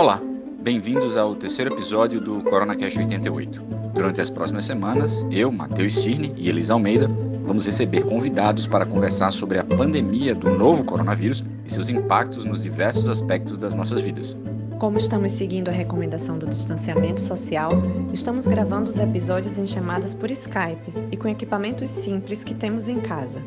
[0.00, 0.18] Olá,
[0.62, 3.62] bem-vindos ao terceiro episódio do CoronaCast 88.
[3.92, 7.06] Durante as próximas semanas, eu, Matheus Cirne e Elisa Almeida
[7.44, 12.62] vamos receber convidados para conversar sobre a pandemia do novo coronavírus e seus impactos nos
[12.62, 14.34] diversos aspectos das nossas vidas.
[14.78, 17.72] Como estamos seguindo a recomendação do distanciamento social,
[18.10, 23.00] estamos gravando os episódios em chamadas por Skype e com equipamentos simples que temos em
[23.00, 23.44] casa.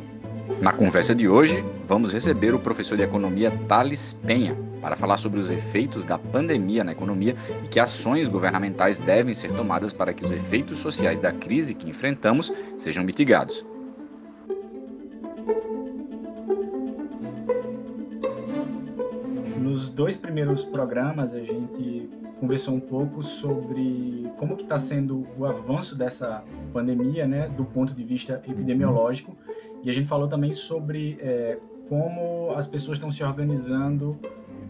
[0.62, 5.40] Na conversa de hoje, vamos receber o professor de economia Thales Penha para falar sobre
[5.40, 10.26] os efeitos da pandemia na economia e que ações governamentais devem ser tomadas para que
[10.26, 13.66] os efeitos sociais da crise que enfrentamos sejam mitigados.
[19.58, 22.10] Nos dois primeiros programas a gente
[22.42, 26.44] conversou um pouco sobre como que está sendo o avanço dessa
[26.74, 29.34] pandemia, né, do ponto de vista epidemiológico,
[29.82, 31.58] e a gente falou também sobre é,
[31.88, 34.20] como as pessoas estão se organizando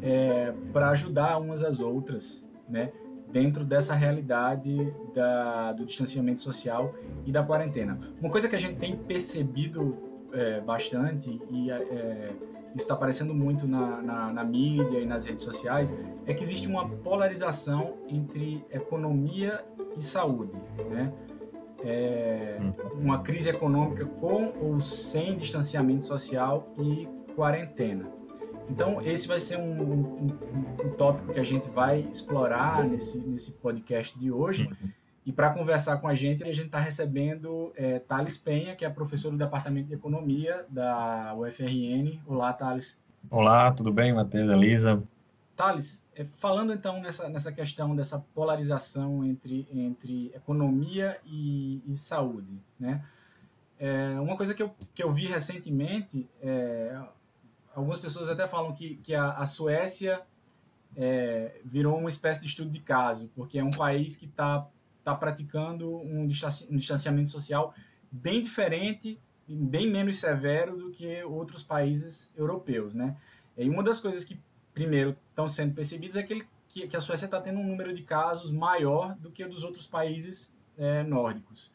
[0.04, 2.92] é, para ajudar umas às outras, né,
[3.32, 6.94] dentro dessa realidade da, do distanciamento social
[7.26, 7.98] e da quarentena.
[8.20, 9.98] Uma coisa que a gente tem percebido
[10.34, 12.32] é, bastante e é,
[12.76, 15.94] está aparecendo muito na, na, na, mídia e nas redes sociais,
[16.26, 19.64] é que existe uma polarização entre economia
[19.98, 20.54] e saúde,
[20.90, 21.14] né?
[21.86, 22.60] É
[22.96, 28.23] uma crise econômica com ou sem distanciamento social e quarentena.
[28.70, 30.28] Então, esse vai ser um, um,
[30.84, 34.70] um, tópico que a gente vai explorar nesse, nesse podcast de hoje.
[35.26, 38.90] E para conversar com a gente, a gente está recebendo é, Thales Penha, que é
[38.90, 42.20] professor do Departamento de Economia da UFRN.
[42.26, 43.00] Olá, Thales.
[43.30, 45.02] Olá, tudo bem, Matheus, Elisa?
[45.56, 52.60] Thales, é, falando então nessa, nessa questão dessa polarização entre, entre economia e, e saúde,
[52.80, 53.04] né?
[53.80, 56.98] É, uma coisa que eu, que eu vi recentemente, é,
[57.74, 60.22] algumas pessoas até falam que, que a, a Suécia
[60.96, 64.68] é, virou uma espécie de estudo de caso, porque é um país que está
[65.04, 67.74] tá praticando um distanciamento social
[68.12, 73.18] bem diferente, bem menos severo do que outros países europeus, né?
[73.58, 74.40] E uma das coisas que
[74.74, 77.94] primeiro, estão sendo percebidos é que, ele, que, que a Suécia está tendo um número
[77.94, 81.72] de casos maior do que dos outros países é, nórdicos.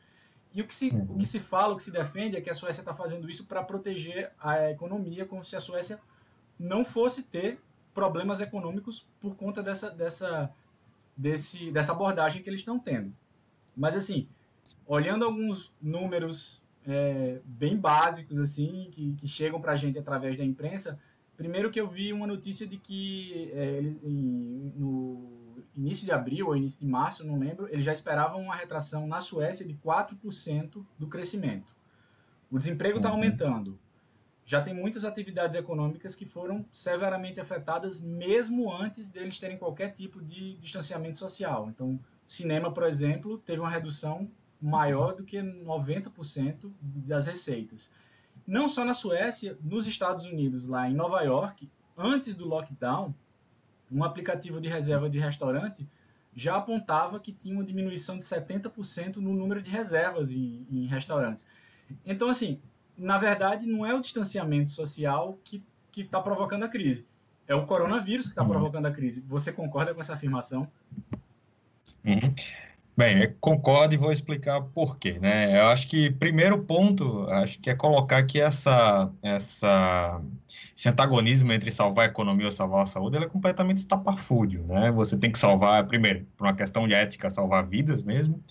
[0.55, 1.07] E o que, se, uhum.
[1.11, 3.45] o que se fala, o que se defende é que a Suécia está fazendo isso
[3.47, 6.01] para proteger a economia, como se a Suécia
[6.59, 7.61] não fosse ter
[7.95, 10.51] problemas econômicos por conta dessa, dessa,
[11.17, 13.13] desse, dessa abordagem que eles estão tendo.
[13.77, 14.27] Mas, assim,
[14.87, 20.45] olhando alguns números é, bem básicos, assim, que, que chegam para a gente através da
[20.45, 20.99] imprensa,
[21.39, 23.97] Primeiro que eu vi uma notícia de que é, ele,
[24.75, 25.38] no
[25.79, 29.21] início de abril ou início de março, não lembro, eles já esperavam uma retração na
[29.21, 31.73] Suécia de 4% do crescimento.
[32.51, 33.17] O desemprego está uhum.
[33.17, 33.79] aumentando.
[34.45, 40.23] Já tem muitas atividades econômicas que foram severamente afetadas mesmo antes deles terem qualquer tipo
[40.23, 41.69] de distanciamento social.
[41.69, 47.91] Então, cinema, por exemplo, teve uma redução maior do que 90% das receitas
[48.49, 53.15] não só na Suécia, nos Estados Unidos, lá em Nova York, antes do lockdown,
[53.91, 55.87] um aplicativo de reserva de restaurante
[56.35, 61.45] já apontava que tinha uma diminuição de 70% no número de reservas em, em, restaurantes.
[62.07, 62.61] Então, assim,
[62.97, 65.63] na verdade, não é o distanciamento social que
[65.97, 67.07] está provocando a crise.
[67.49, 68.51] É o coronavírus que está uhum.
[68.51, 69.25] provocando a crise.
[69.27, 70.71] Você concorda com essa afirmação?
[72.05, 72.35] Uhum.
[72.99, 75.57] Bem, concordo e vou explicar por quê, né?
[75.57, 80.21] Eu acho que primeiro ponto, acho que é colocar que essa, essa,
[80.77, 84.91] esse antagonismo entre salvar a economia ou salvar a saúde, é completamente estapafúrdio, né?
[84.91, 88.43] Você tem que salvar, primeiro, por uma questão de ética, salvar vidas mesmo,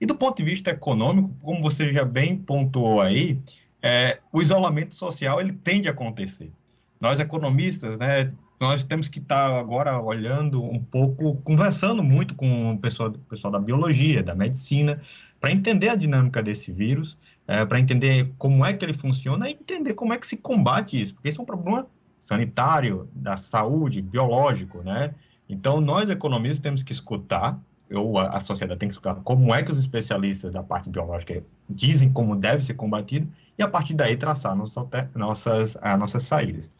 [0.00, 3.36] e do ponto de vista econômico, como você já bem pontuou aí,
[3.82, 6.52] é, o isolamento social, ele tende a acontecer.
[7.00, 12.72] Nós, economistas, né, nós temos que estar tá agora olhando um pouco, conversando muito com
[12.72, 15.00] o pessoal, pessoal da biologia, da medicina,
[15.40, 17.16] para entender a dinâmica desse vírus,
[17.46, 21.00] é, para entender como é que ele funciona e entender como é que se combate
[21.00, 21.86] isso, porque isso é um problema
[22.20, 25.14] sanitário, da saúde, biológico, né?
[25.48, 27.58] Então, nós economistas temos que escutar,
[27.90, 31.42] ou a, a sociedade tem que escutar como é que os especialistas da parte biológica
[31.70, 34.84] dizem como deve ser combatido, e a partir daí traçar nossas,
[35.14, 36.70] nossas, as nossas saídas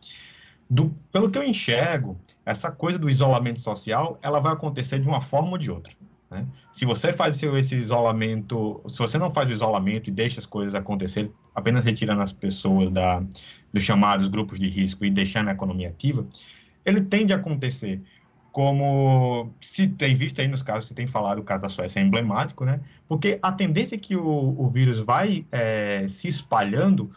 [0.69, 5.21] do, pelo que eu enxergo, essa coisa do isolamento social, ela vai acontecer de uma
[5.21, 5.93] forma ou de outra.
[6.31, 6.47] Né?
[6.73, 10.47] Se você faz seu, esse isolamento, se você não faz o isolamento e deixa as
[10.47, 13.23] coisas acontecerem, apenas retirando as pessoas da,
[13.73, 16.27] dos chamados grupos de risco e deixando a economia ativa,
[16.85, 18.03] ele tende a acontecer
[18.53, 22.03] como se tem visto aí nos casos, você tem falado, o caso da Suécia é
[22.03, 22.81] emblemático, né?
[23.07, 24.27] Porque a tendência é que o,
[24.59, 27.11] o vírus vai é, se espalhando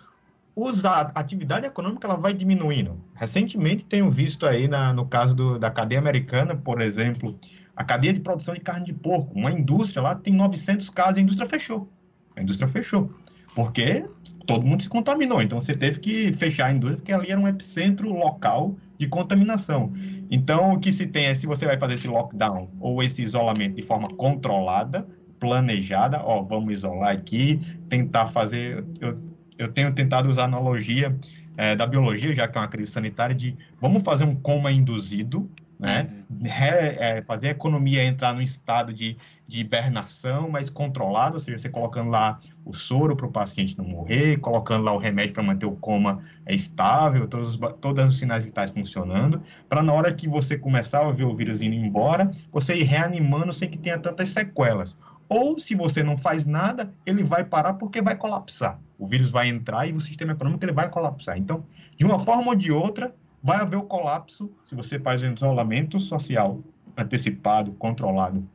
[0.83, 3.00] a atividade econômica ela vai diminuindo.
[3.15, 7.39] Recentemente tenho visto aí na, no caso do, da cadeia americana, por exemplo,
[7.75, 11.21] a cadeia de produção de carne de porco, uma indústria lá tem 900 casos, a
[11.21, 11.89] indústria fechou.
[12.36, 13.12] A indústria fechou.
[13.56, 14.06] Porque
[14.45, 15.42] todo mundo se contaminou.
[15.42, 19.92] Então você teve que fechar a indústria, porque ali era um epicentro local de contaminação.
[20.30, 23.75] Então o que se tem é se você vai fazer esse lockdown ou esse isolamento
[23.75, 25.07] de forma controlada,
[25.39, 27.59] planejada, ó, vamos isolar aqui,
[27.89, 28.86] tentar fazer.
[29.00, 29.18] Eu,
[29.63, 31.16] eu tenho tentado usar a analogia
[31.58, 35.50] é, da biologia, já que é uma crise sanitária, de vamos fazer um coma induzido,
[35.81, 36.08] né?
[36.30, 36.38] Uhum.
[36.44, 39.18] Re, é, fazer a economia entrar num estado de,
[39.48, 43.86] de hibernação, mas controlado, ou seja, você colocando lá o soro para o paciente não
[43.86, 48.46] morrer, colocando lá o remédio para manter o coma é, estável, todos, todos os sinais
[48.46, 52.75] vitais funcionando, para na hora que você começar a ver o vírus indo embora, você
[52.75, 54.96] ir reanimando sem que tenha tantas sequelas.
[55.33, 58.78] Ou, se você não faz nada, ele vai parar porque vai colapsar.
[59.00, 61.38] O vírus vai entrar e o sistema econômico ele vai colapsar.
[61.38, 61.63] Então,
[61.95, 66.01] de uma forma ou de outra, vai haver o colapso se você faz um isolamento
[66.01, 66.60] social
[66.98, 68.45] antecipado, controlado.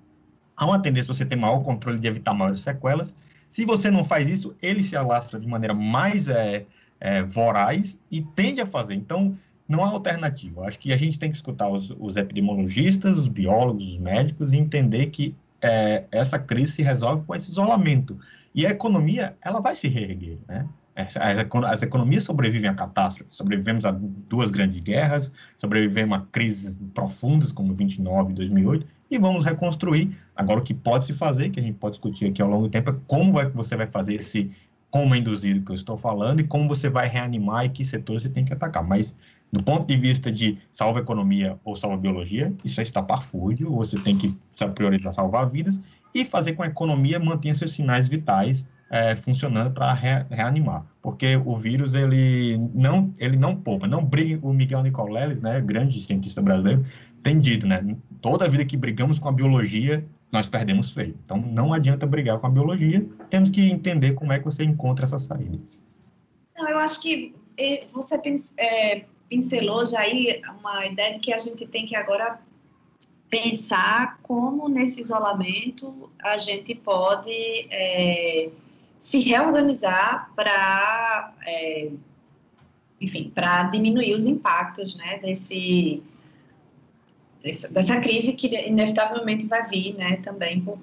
[0.54, 3.14] Há uma tendência você ter maior controle de evitar maiores sequelas.
[3.48, 6.66] Se você não faz isso, ele se alastra de maneira mais é,
[7.00, 8.92] é, voraz e tende a fazer.
[8.92, 9.34] Então,
[9.66, 10.66] não há alternativa.
[10.66, 14.58] Acho que a gente tem que escutar os, os epidemiologistas, os biólogos, os médicos e
[14.58, 18.18] entender que é, essa crise se resolve com esse isolamento.
[18.54, 20.66] E a economia, ela vai se reerguer, né?
[20.96, 27.52] As, as economias sobrevivem a catástrofes, sobrevivemos a duas grandes guerras, sobrevivemos a crises profundas
[27.52, 30.16] como 29 e 2008 e vamos reconstruir.
[30.34, 32.70] Agora, o que pode se fazer, que a gente pode discutir aqui ao longo do
[32.70, 34.50] tempo, é como é que você vai fazer esse
[34.90, 38.30] como induzido que eu estou falando e como você vai reanimar e que setor você
[38.30, 38.82] tem que atacar.
[38.82, 39.14] Mas,
[39.56, 44.16] do ponto de vista de salva economia ou salva biologia, isso é estapafúrdio, você tem
[44.16, 44.36] que
[44.74, 45.80] priorizar salvar vidas
[46.14, 50.84] e fazer com que a economia mantenha seus sinais vitais é, funcionando para re, reanimar,
[51.02, 54.38] porque o vírus ele não ele não poupa, não briga.
[54.46, 56.84] O Miguel Nicoleles, né, grande cientista brasileiro,
[57.22, 57.82] tem dito, né,
[58.20, 61.16] toda vida que brigamos com a biologia nós perdemos feio.
[61.24, 65.04] Então não adianta brigar com a biologia, temos que entender como é que você encontra
[65.04, 65.58] essa saída.
[66.56, 68.20] Não, eu acho que eh, você
[68.58, 72.40] é, pincelou já aí uma ideia de que a gente tem que agora
[73.28, 78.50] pensar como nesse isolamento a gente pode é,
[79.00, 81.90] se reorganizar para, é,
[83.00, 86.02] enfim, para diminuir os impactos, né, desse,
[87.70, 90.78] dessa, crise que inevitavelmente vai vir, né, também, por,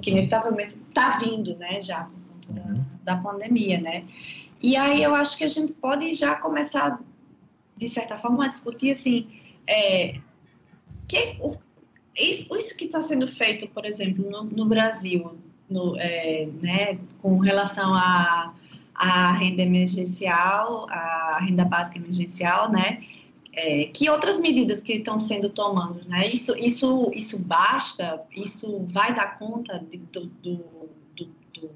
[0.00, 2.84] que inevitavelmente está vindo, né, já por conta da, uhum.
[3.02, 4.04] da pandemia, né.
[4.62, 7.00] E aí eu acho que a gente pode já começar,
[7.78, 9.28] de certa forma, discutir, assim,
[9.66, 10.18] é,
[11.06, 11.56] que, o,
[12.16, 15.38] isso, isso que está sendo feito, por exemplo, no, no Brasil,
[15.70, 18.54] no, é, né, com relação à
[18.94, 23.02] a, a, renda emergencial, a renda básica emergencial, né?
[23.52, 26.28] É, que outras medidas que estão sendo tomadas, né?
[26.28, 28.22] Isso, isso, isso basta?
[28.34, 30.64] Isso vai dar conta de, do, do,
[31.16, 31.70] do,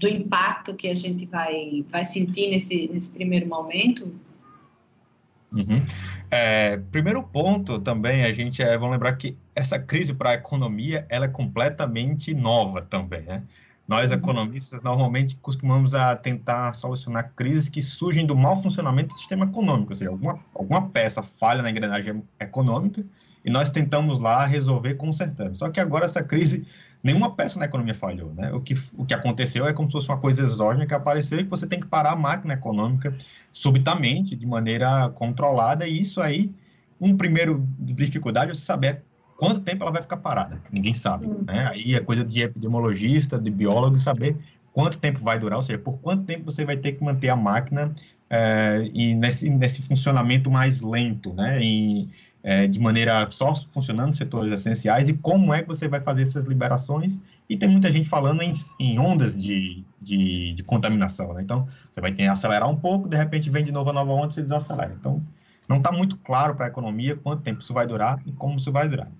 [0.00, 4.12] do, impacto que a gente vai, vai sentir nesse, nesse primeiro momento?
[5.52, 5.84] Uhum.
[6.30, 11.06] É, primeiro ponto também, a gente é, vamos lembrar que essa crise para a economia,
[11.08, 13.42] ela é completamente nova também, né?
[13.86, 14.16] Nós, uhum.
[14.16, 19.92] economistas, normalmente costumamos a tentar solucionar crises que surgem do mau funcionamento do sistema econômico,
[19.92, 23.04] ou seja, alguma, alguma peça falha na engrenagem econômica
[23.44, 25.56] e nós tentamos lá resolver consertando.
[25.56, 26.66] Só que agora essa crise
[27.06, 28.52] nenhuma peça na economia falhou, né?
[28.52, 31.44] O que, o que aconteceu é como se fosse uma coisa exógena que apareceu e
[31.44, 33.16] que você tem que parar a máquina econômica
[33.52, 36.52] subitamente, de maneira controlada, e isso aí,
[37.00, 39.02] um primeiro dificuldade é você saber
[39.36, 40.60] quanto tempo ela vai ficar parada.
[40.72, 41.68] Ninguém sabe, né?
[41.70, 44.36] Aí é coisa de epidemiologista, de biólogo, saber
[44.72, 47.36] quanto tempo vai durar, ou seja, por quanto tempo você vai ter que manter a
[47.36, 47.94] máquina
[48.28, 51.62] é, e nesse, nesse funcionamento mais lento, né?
[51.62, 52.08] E,
[52.46, 56.44] é, de maneira só funcionando setores essenciais e como é que você vai fazer essas
[56.44, 57.18] liberações.
[57.48, 61.42] E tem muita gente falando em, em ondas de, de, de, contaminação, né?
[61.42, 64.28] Então, você vai ter acelerar um pouco, de repente vem de novo a nova onda
[64.28, 64.96] e você desacelera.
[64.96, 65.20] Então,
[65.68, 68.70] não está muito claro para a economia quanto tempo isso vai durar e como isso
[68.70, 69.10] vai durar.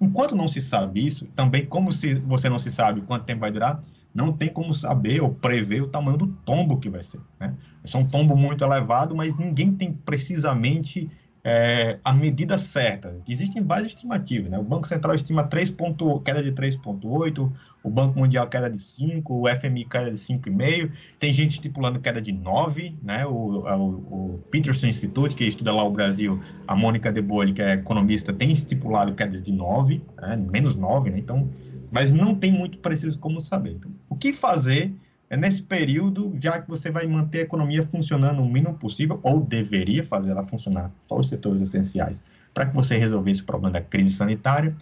[0.00, 3.50] Enquanto não se sabe isso, também como se você não se sabe quanto tempo vai
[3.50, 3.80] durar,
[4.14, 7.20] não tem como saber ou prever o tamanho do tombo que vai ser.
[7.40, 7.52] Né?
[7.92, 11.10] é um tombo muito elevado, mas ninguém tem precisamente
[11.48, 13.16] é, a medida certa.
[13.28, 14.58] Existem várias estimativas, né?
[14.58, 17.52] O Banco Central estima 3 ponto, queda de 3,8,
[17.84, 22.20] o Banco Mundial queda de 5, o FMI queda de 5,5, tem gente estipulando queda
[22.20, 23.24] de 9, né?
[23.26, 23.88] O, o,
[24.34, 27.22] o, Peterson Institute, que estuda lá o Brasil, a Mônica De
[27.52, 30.34] que é economista, tem estipulado quedas de 9, né?
[30.50, 31.18] menos 9, né?
[31.20, 31.48] Então,
[31.92, 33.74] mas não tem muito preciso como saber.
[33.74, 34.92] Então, o que fazer
[35.28, 39.40] é nesse período, já que você vai manter a economia funcionando o mínimo possível, ou
[39.40, 42.22] deveria fazer ela funcionar, só os setores essenciais,
[42.54, 44.74] para que você resolvesse o problema da crise sanitária,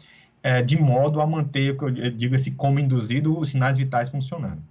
[0.42, 4.62] é, de modo a manter, eu digo assim, como induzido, os sinais vitais funcionando.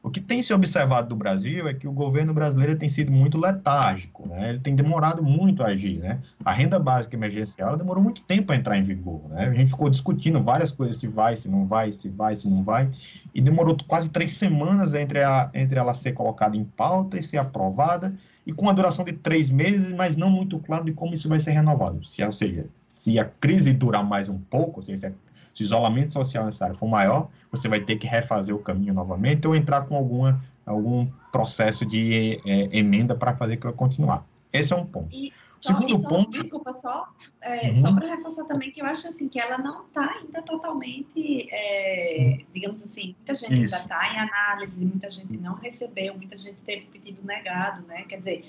[0.00, 3.36] O que tem se observado do Brasil é que o governo brasileiro tem sido muito
[3.36, 4.50] letárgico, né?
[4.50, 5.98] ele tem demorado muito a agir.
[5.98, 6.20] Né?
[6.44, 9.28] A renda básica emergencial demorou muito tempo a entrar em vigor.
[9.28, 9.46] Né?
[9.48, 12.62] A gente ficou discutindo várias coisas, se vai, se não vai, se vai, se não
[12.62, 12.88] vai,
[13.34, 17.38] e demorou quase três semanas entre, a, entre ela ser colocada em pauta e ser
[17.38, 18.14] aprovada,
[18.46, 21.40] e com a duração de três meses, mas não muito claro de como isso vai
[21.40, 22.04] ser renovado.
[22.06, 25.12] Se, ou seja, se a crise durar mais um pouco, ou seja, se a
[25.58, 29.44] se o isolamento social necessário for maior, você vai ter que refazer o caminho novamente
[29.48, 34.24] ou entrar com alguma, algum processo de é, emenda para fazer aquilo continuar.
[34.52, 35.08] Esse é um ponto.
[35.12, 36.30] E, Segundo só, ponto.
[36.30, 37.08] Desculpa, só,
[37.40, 37.74] é, uhum.
[37.74, 42.38] só para reforçar também que eu acho assim que ela não está ainda totalmente, é,
[42.54, 43.74] digamos assim, muita gente Isso.
[43.74, 48.04] ainda está em análise, muita gente não recebeu, muita gente teve pedido negado, né?
[48.04, 48.44] Quer dizer,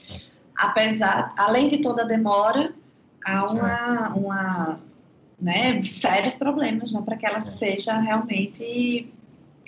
[0.55, 2.71] apesar, além de toda a demora,
[3.25, 4.79] há uma, uma
[5.41, 7.41] né, sérios problemas né, para que ela é.
[7.41, 9.11] seja realmente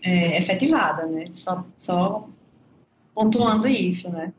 [0.04, 1.25] é, efetivada, né?
[1.34, 2.28] Só, só
[3.13, 4.34] pontuando isso, né?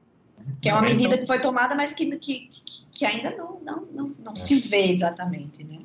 [0.61, 2.49] Que é uma medida que foi tomada, mas que, que,
[2.91, 5.79] que ainda não, não, não, não se vê exatamente, né?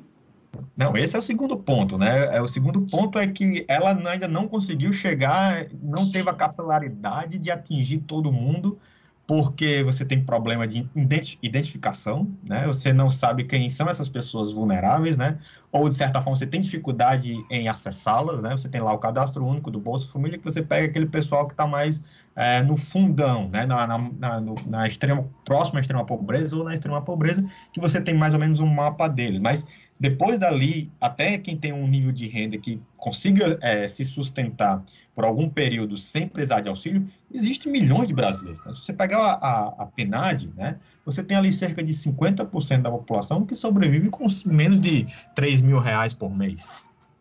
[0.76, 2.36] Não, esse é o segundo ponto, né?
[2.36, 7.38] É, o segundo ponto é que ela ainda não conseguiu chegar, não teve a capilaridade
[7.38, 8.78] de atingir todo mundo
[9.28, 10.88] porque você tem problema de
[11.42, 12.66] identificação, né?
[12.66, 15.38] Você não sabe quem são essas pessoas vulneráveis, né?
[15.70, 18.52] Ou, de certa forma, você tem dificuldade em acessá-las, né?
[18.52, 21.52] Você tem lá o cadastro único do Bolsa Família, que você pega aquele pessoal que
[21.52, 22.00] está mais
[22.34, 23.66] é, no fundão, né?
[23.66, 28.00] Na, na, na, na extrema, próxima à extrema pobreza ou na extrema pobreza, que você
[28.00, 29.40] tem mais ou menos um mapa deles.
[29.40, 29.62] Mas
[30.00, 34.82] depois dali, até quem tem um nível de renda que consiga é, se sustentar
[35.14, 38.78] por algum período sem precisar de auxílio, existem milhões de brasileiros.
[38.78, 42.90] Se você pegar a, a, a PNAD, né, você tem ali cerca de 50% da
[42.90, 46.64] população que sobrevive com menos de 3 mil reais por mês.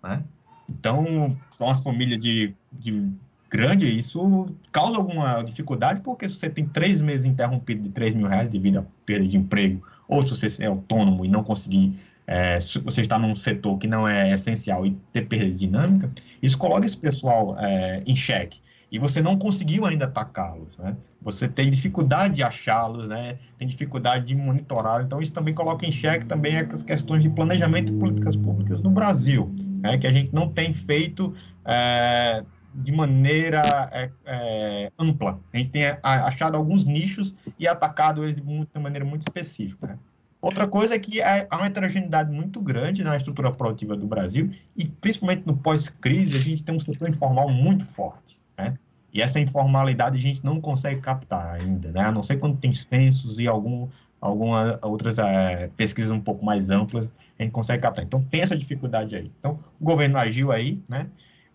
[0.03, 0.23] Né?
[0.69, 3.09] Então, uma família de, de
[3.49, 8.27] grande, isso causa alguma dificuldade, porque se você tem três meses interrompidos de 3 mil
[8.27, 12.59] reais devido à perda de emprego, ou se você é autônomo e não conseguir é,
[12.59, 16.11] se você está num setor que não é essencial e ter perda de dinâmica,
[16.43, 18.59] isso coloca esse pessoal é, em xeque.
[18.91, 20.95] E você não conseguiu ainda atacá-los, né?
[21.21, 23.37] Você tem dificuldade de achá-los, né?
[23.57, 25.01] Tem dificuldade de monitorar.
[25.01, 28.89] Então, isso também coloca em xeque também as questões de planejamento de políticas públicas no
[28.89, 29.97] Brasil, né?
[29.97, 31.33] Que a gente não tem feito
[31.65, 32.43] é,
[32.73, 35.39] de maneira é, é, ampla.
[35.51, 39.87] A gente tem achado alguns nichos e atacado eles de, muito, de maneira muito específica,
[39.87, 39.97] né?
[40.41, 44.87] Outra coisa é que há uma heterogeneidade muito grande na estrutura produtiva do Brasil e,
[44.87, 48.77] principalmente no pós-crise, a gente tem um setor informal muito forte, né?
[49.11, 52.01] E essa informalidade a gente não consegue captar ainda, né?
[52.01, 53.87] A não ser quando tem censos e algum,
[54.21, 58.05] algumas outras é, pesquisas um pouco mais amplas, a gente consegue captar.
[58.05, 59.31] Então, tem essa dificuldade aí.
[59.39, 61.07] Então, o governo agiu aí, né?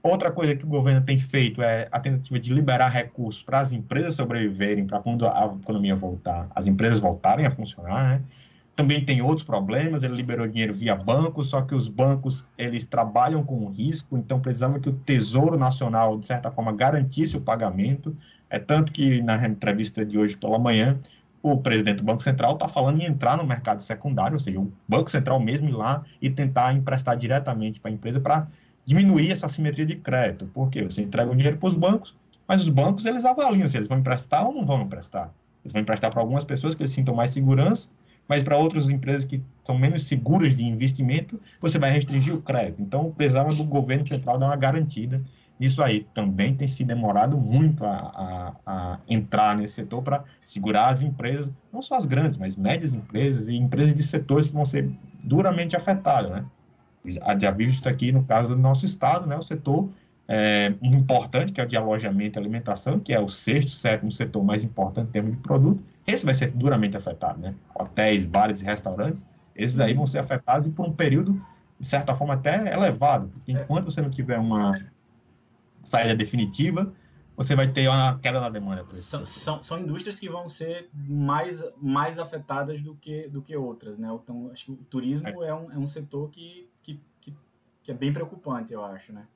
[0.02, 3.72] Outra coisa que o governo tem feito é a tentativa de liberar recursos para as
[3.72, 8.22] empresas sobreviverem, para quando a economia voltar, as empresas voltarem a funcionar, né?
[8.74, 13.44] Também tem outros problemas, ele liberou dinheiro via banco, só que os bancos, eles trabalham
[13.44, 18.16] com risco, então precisava que o Tesouro Nacional, de certa forma, garantisse o pagamento,
[18.48, 20.98] é tanto que na entrevista de hoje pela manhã,
[21.42, 24.72] o presidente do Banco Central está falando em entrar no mercado secundário, ou seja, o
[24.88, 28.46] Banco Central mesmo ir lá e tentar emprestar diretamente para a empresa para
[28.86, 32.68] diminuir essa simetria de crédito, porque você entrega o dinheiro para os bancos, mas os
[32.68, 35.32] bancos, eles avaliam se eles vão emprestar ou não vão emprestar.
[35.64, 37.88] Eles vão emprestar para algumas pessoas que eles sintam mais segurança,
[38.28, 42.80] mas para outras empresas que são menos seguras de investimento, você vai restringir o crédito.
[42.82, 45.22] Então, precisava do governo central dar uma garantida
[45.58, 46.06] nisso aí.
[46.12, 51.50] Também tem se demorado muito a, a, a entrar nesse setor para segurar as empresas,
[51.72, 54.90] não só as grandes, mas médias empresas e empresas de setores que vão ser
[55.22, 56.44] duramente afetadas, né?
[57.40, 59.88] Já visto aqui no caso do nosso estado, né, o setor
[60.28, 64.44] é, importante, que é o de alojamento e alimentação, que é o sexto, sétimo setor
[64.44, 67.54] mais importante em termos de produto, esse vai ser duramente afetado, né?
[67.74, 71.40] Hotéis, bares e restaurantes, esses aí vão ser afetados e por um período,
[71.78, 74.78] de certa forma, até elevado, porque enquanto você não tiver uma
[75.82, 76.92] saída definitiva,
[77.36, 78.84] você vai ter uma queda na demanda.
[79.00, 83.98] São, são, são, indústrias que vão ser mais, mais afetadas do que, do que outras,
[83.98, 84.08] né?
[84.22, 87.34] Então, acho que o turismo é, é um, é um setor que, que, que,
[87.82, 89.26] que é bem preocupante, eu acho, né?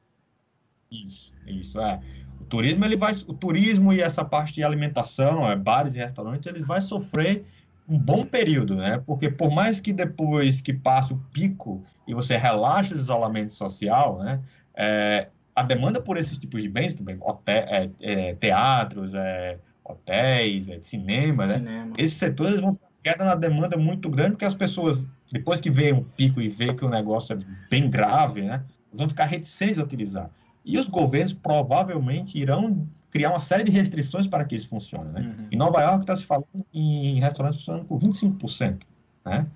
[0.90, 2.00] Isso, isso é.
[2.40, 6.46] O turismo ele vai, o turismo e essa parte de alimentação, é, bares e restaurantes,
[6.46, 7.44] ele vai sofrer
[7.88, 9.02] um bom período, né?
[9.06, 14.18] Porque por mais que depois que passa o pico e você relaxa o isolamento social,
[14.18, 14.40] né?
[14.74, 20.68] É, a demanda por esses tipos de bens também, hotel, é, é, teatros, é, hotéis,
[20.68, 21.54] é, cinema, né?
[21.54, 21.94] Cinema.
[21.96, 26.02] Esses setores vão queda na demanda muito grande, porque as pessoas, depois que vê um
[26.02, 28.64] pico e vê que o negócio é bem grave, né?
[28.92, 30.30] vão ficar reticentes a utilizar.
[30.66, 35.10] E os governos provavelmente irão criar uma série de restrições para que isso funcione.
[35.12, 35.20] Né?
[35.20, 35.46] Uhum.
[35.52, 38.80] Em Nova York está se falando em restaurantes funcionando por 25%.
[39.24, 39.46] Né?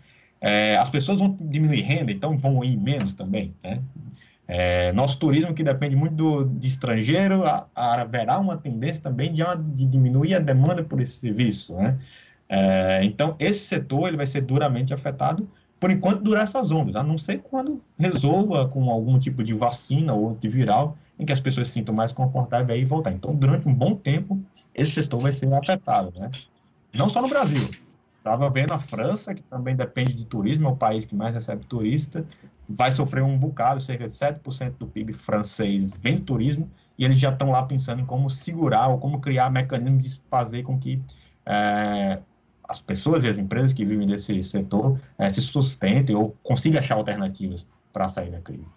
[0.41, 3.53] É, as pessoas vão diminuir renda, então vão ir menos também.
[3.63, 3.83] Né?
[4.47, 9.33] É, nosso turismo, que depende muito do, de estrangeiro, a, a, haverá uma tendência também
[9.33, 9.43] de,
[9.75, 11.75] de, diminuir a demanda por esse serviço.
[11.75, 11.99] Né?
[12.49, 15.49] É, então, esse setor ele vai ser duramente afetado
[15.81, 20.13] por enquanto durar essas ondas, a não ser quando resolva com algum tipo de vacina
[20.13, 23.13] ou antiviral em que as pessoas se sintam mais confortáveis aí e voltar.
[23.13, 24.39] Então, durante um bom tempo,
[24.75, 26.31] esse setor vai ser afetado, né?
[26.95, 27.71] Não só no Brasil.
[28.19, 31.65] Estava vendo a França, que também depende de turismo, é o país que mais recebe
[31.65, 32.27] turista,
[32.69, 37.19] vai sofrer um bocado, cerca de 7% do PIB francês vem de turismo, e eles
[37.19, 41.03] já estão lá pensando em como segurar ou como criar mecanismos de fazer com que
[41.47, 42.19] é,
[42.71, 46.95] as pessoas e as empresas que vivem desse setor é, se sustentem ou consigam achar
[46.95, 48.71] alternativas para sair da crise.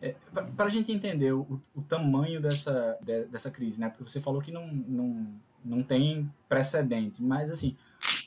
[0.00, 0.14] É,
[0.56, 3.88] para a gente entender o, o tamanho dessa, de, dessa crise, né?
[3.88, 5.26] Porque você falou que não, não,
[5.64, 7.76] não tem precedente, mas assim,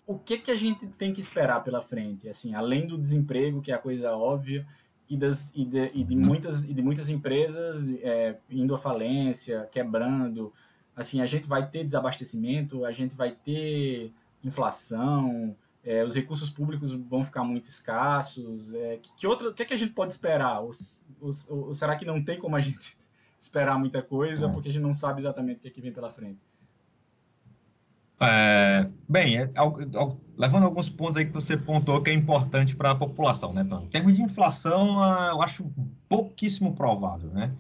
[0.06, 2.28] o que que a gente tem que esperar pela frente?
[2.28, 4.68] Assim, além do desemprego, que é a coisa óbvia,
[5.10, 9.70] e, das, e, de, e de, muitas, e de muitas empresas é, indo à falência,
[9.72, 10.52] quebrando,
[10.94, 14.12] assim, a gente vai ter desabastecimento, a gente vai ter
[14.46, 18.74] inflação, é, os recursos públicos vão ficar muito escassos.
[18.74, 20.60] É, que, que outra, o que, é que a gente pode esperar?
[20.62, 20.72] Ou,
[21.22, 22.98] ou, ou, será que não tem como a gente
[23.40, 24.52] esperar muita coisa, é.
[24.52, 26.40] porque a gente não sabe exatamente o que, é que vem pela frente?
[28.20, 29.52] É, bem, é,
[30.38, 33.62] levando alguns pontos aí que você pontuou que é importante para a população, né?
[33.62, 35.70] Em termos de inflação, ah, eu acho
[36.08, 37.54] pouquíssimo provável, né?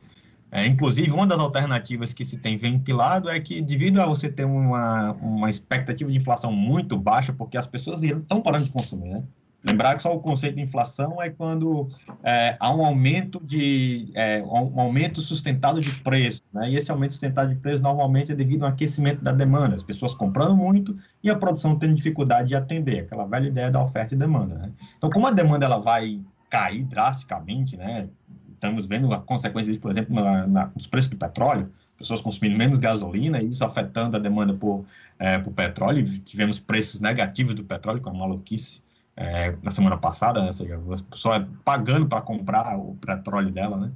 [0.55, 4.45] É, inclusive, uma das alternativas que se tem ventilado é que, devido a você ter
[4.45, 9.23] uma, uma expectativa de inflação muito baixa, porque as pessoas estão parando de consumir, né?
[9.67, 11.89] Lembrar que só o conceito de inflação é quando
[12.23, 16.69] é, há um aumento de é, um aumento sustentado de preço, né?
[16.69, 20.15] E esse aumento sustentado de preço normalmente é devido ao aquecimento da demanda, as pessoas
[20.15, 24.17] comprando muito e a produção tendo dificuldade de atender, aquela velha ideia da oferta e
[24.17, 24.71] demanda, né?
[24.97, 28.07] Então, como a demanda ela vai cair drasticamente, né?
[28.55, 32.57] Estamos vendo a consequência disso, por exemplo, na, na, nos preços do petróleo, pessoas consumindo
[32.57, 34.85] menos gasolina e isso afetando a demanda por,
[35.19, 36.03] é, por petróleo.
[36.19, 38.81] Tivemos preços negativos do petróleo, com a maluquice
[39.15, 40.47] é, na semana passada, né?
[40.47, 43.91] ou seja, a pessoa pagando para comprar o petróleo dela, né?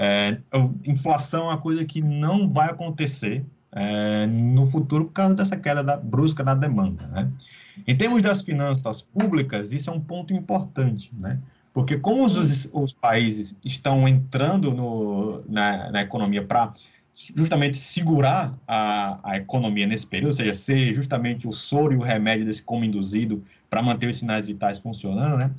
[0.00, 0.38] É,
[0.86, 5.82] inflação é uma coisa que não vai acontecer é, no futuro por causa dessa queda
[5.82, 7.30] da, brusca da demanda, né?
[7.86, 11.40] Em termos das finanças públicas, isso é um ponto importante, né?
[11.78, 16.72] Porque como os, os países estão entrando no, na, na economia para
[17.14, 22.00] justamente segurar a, a economia nesse período, ou seja, ser justamente o soro e o
[22.00, 25.54] remédio desse como induzido para manter os sinais vitais funcionando, né?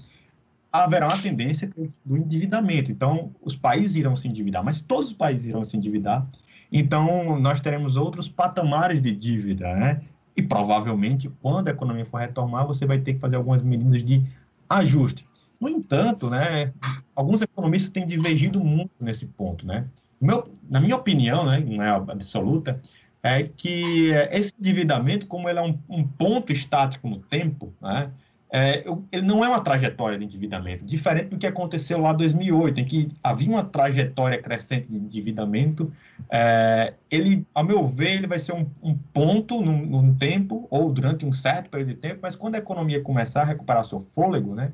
[0.74, 1.70] haverá uma tendência
[2.04, 2.92] do endividamento.
[2.92, 6.28] Então, os países irão se endividar, mas todos os países irão se endividar.
[6.70, 10.02] Então, nós teremos outros patamares de dívida, né?
[10.36, 14.22] E provavelmente, quando a economia for retomar, você vai ter que fazer algumas medidas de
[14.70, 15.26] ajuste.
[15.60, 16.74] No entanto, né,
[17.16, 19.66] alguns economistas têm divergido muito nesse ponto.
[19.66, 19.86] Né?
[20.20, 22.80] Meu, na minha opinião, né, não é absoluta,
[23.22, 28.12] é que esse endividamento, como ele é um, um ponto estático no tempo, né,
[28.52, 32.80] é, ele não é uma trajetória de endividamento, diferente do que aconteceu lá em 2008,
[32.80, 35.92] em que havia uma trajetória crescente de endividamento.
[36.32, 40.92] É, ele, ao meu ver, ele vai ser um, um ponto num, num, tempo ou
[40.92, 44.56] durante um certo período de tempo, mas quando a economia começar a recuperar seu fôlego,
[44.56, 44.72] né,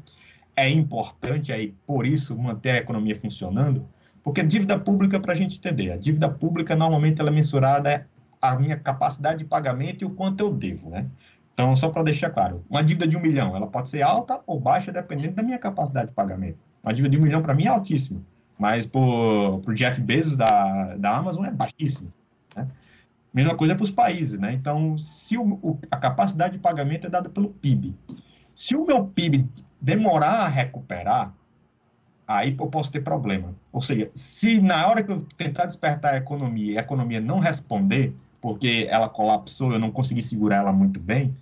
[0.56, 3.88] é importante aí, por isso, manter a economia funcionando,
[4.24, 8.08] porque dívida pública, para a gente entender, a dívida pública normalmente ela é mensurada
[8.42, 11.08] a minha capacidade de pagamento e o quanto eu devo, né?
[11.54, 14.60] Então, só para deixar claro, uma dívida de um milhão, ela pode ser alta ou
[14.60, 16.58] baixa, dependendo da minha capacidade de pagamento.
[16.84, 18.22] Uma dívida de um milhão, para mim, é altíssima,
[18.60, 22.12] mas para o Jeff Bezos da, da Amazon é baixíssima.
[22.56, 22.68] Né?
[23.34, 24.54] Mesma coisa para os países, né?
[24.54, 27.96] Então, se o, o, a capacidade de pagamento é dada pelo PIB,
[28.54, 29.48] se o meu PIB
[29.86, 31.32] demorar a recuperar,
[32.28, 33.54] aí eu posso ter problema.
[33.72, 37.38] Ou seja, se na hora que eu tentar despertar a economia e a economia não
[37.38, 41.38] responder, porque ela colapsou, eu não consegui segurar ela muito bem,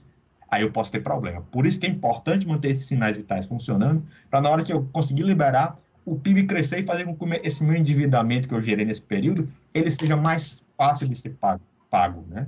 [0.52, 1.42] aí eu posso ter problema.
[1.52, 4.84] Por isso que é importante manter esses sinais vitais funcionando, para na hora que eu
[4.92, 8.84] conseguir liberar, o PIB crescer e fazer com que esse meu endividamento que eu gerei
[8.84, 12.46] nesse período, ele seja mais fácil de ser pago, pago né?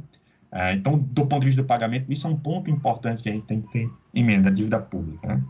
[0.52, 3.32] É, então, do ponto de vista do pagamento, isso é um ponto importante que a
[3.32, 5.44] gente tem que ter em mente, da dívida pública, né?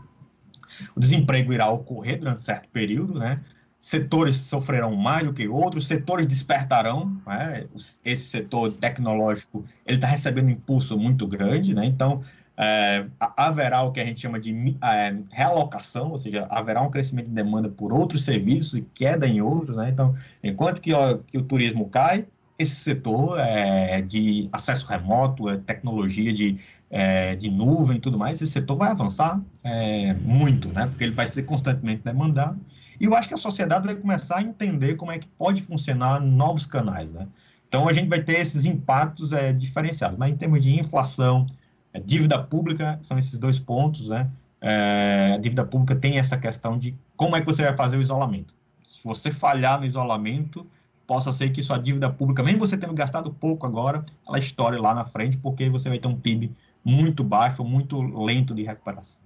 [0.94, 3.40] O desemprego irá ocorrer durante certo período, né?
[3.86, 7.66] setores sofrerão mais do que outros, setores despertarão, né?
[8.04, 11.84] esse setor tecnológico ele está recebendo um impulso muito grande, né?
[11.84, 12.20] então
[12.56, 17.28] é, haverá o que a gente chama de é, realocação, ou seja, haverá um crescimento
[17.28, 19.88] de demanda por outros serviços e queda em outros, né?
[19.88, 22.26] então enquanto que, ó, que o turismo cai,
[22.58, 26.58] esse setor é, de acesso remoto, é, tecnologia de,
[26.90, 30.86] é, de nuvem e tudo mais, esse setor vai avançar é, muito, né?
[30.86, 32.58] Porque ele vai ser constantemente demandado.
[33.00, 36.20] E eu acho que a sociedade vai começar a entender como é que pode funcionar
[36.20, 37.26] novos canais, né?
[37.68, 40.16] Então a gente vai ter esses impactos é, diferenciados.
[40.16, 41.46] Mas em termos de inflação,
[41.92, 44.30] é, dívida pública, são esses dois pontos, né?
[44.60, 48.00] É, a dívida pública tem essa questão de como é que você vai fazer o
[48.00, 48.54] isolamento.
[48.88, 50.66] Se você falhar no isolamento,
[51.06, 54.94] possa ser que sua dívida pública, mesmo você tendo gastado pouco agora, ela estoure lá
[54.94, 56.50] na frente, porque você vai ter um PIB
[56.86, 59.18] muito baixo, muito lento de recuperação.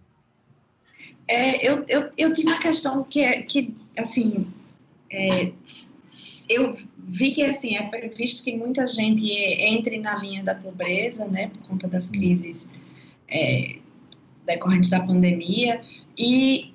[1.28, 4.46] É, eu, eu, eu tinha uma questão que é que, assim,
[5.12, 5.52] é,
[6.48, 11.48] eu vi que, assim, é previsto que muita gente entre na linha da pobreza, né,
[11.48, 12.12] por conta das hum.
[12.12, 12.66] crises
[13.28, 13.76] é,
[14.46, 15.82] decorrentes da pandemia,
[16.16, 16.72] e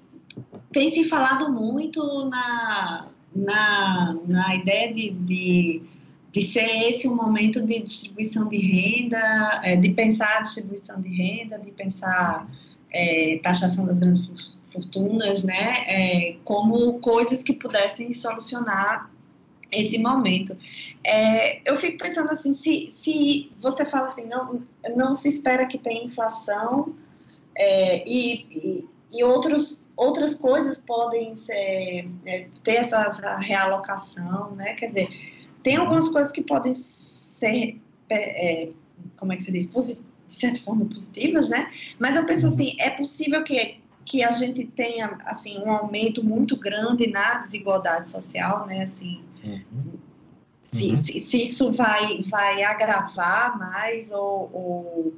[0.71, 5.81] tem se falado muito na, na, na ideia de, de,
[6.35, 11.07] de ser esse um momento de distribuição de renda, é, de pensar a distribuição de
[11.07, 12.45] renda, de pensar
[12.91, 19.09] é, taxação das grandes fortunas, né, é, como coisas que pudessem solucionar
[19.71, 20.57] esse momento.
[21.05, 24.61] É, eu fico pensando assim, se, se você fala assim, não,
[24.93, 26.93] não se espera que tenha inflação
[27.55, 28.85] é, e, e,
[29.19, 34.73] e outros outras coisas podem ser, é, ter essa, essa, realocação, né?
[34.73, 35.34] Quer dizer,
[35.65, 38.69] tem algumas coisas que podem ser, é, é
[39.17, 41.71] como é que se diz, de certa forma positivas, né?
[41.97, 46.55] Mas eu penso assim, é possível que que a gente tenha assim um aumento muito
[46.55, 48.83] grande na desigualdade social, né?
[48.83, 49.93] Assim, uhum.
[50.61, 50.97] Se, uhum.
[50.97, 55.13] se, se, isso vai vai agravar mais ou, ou,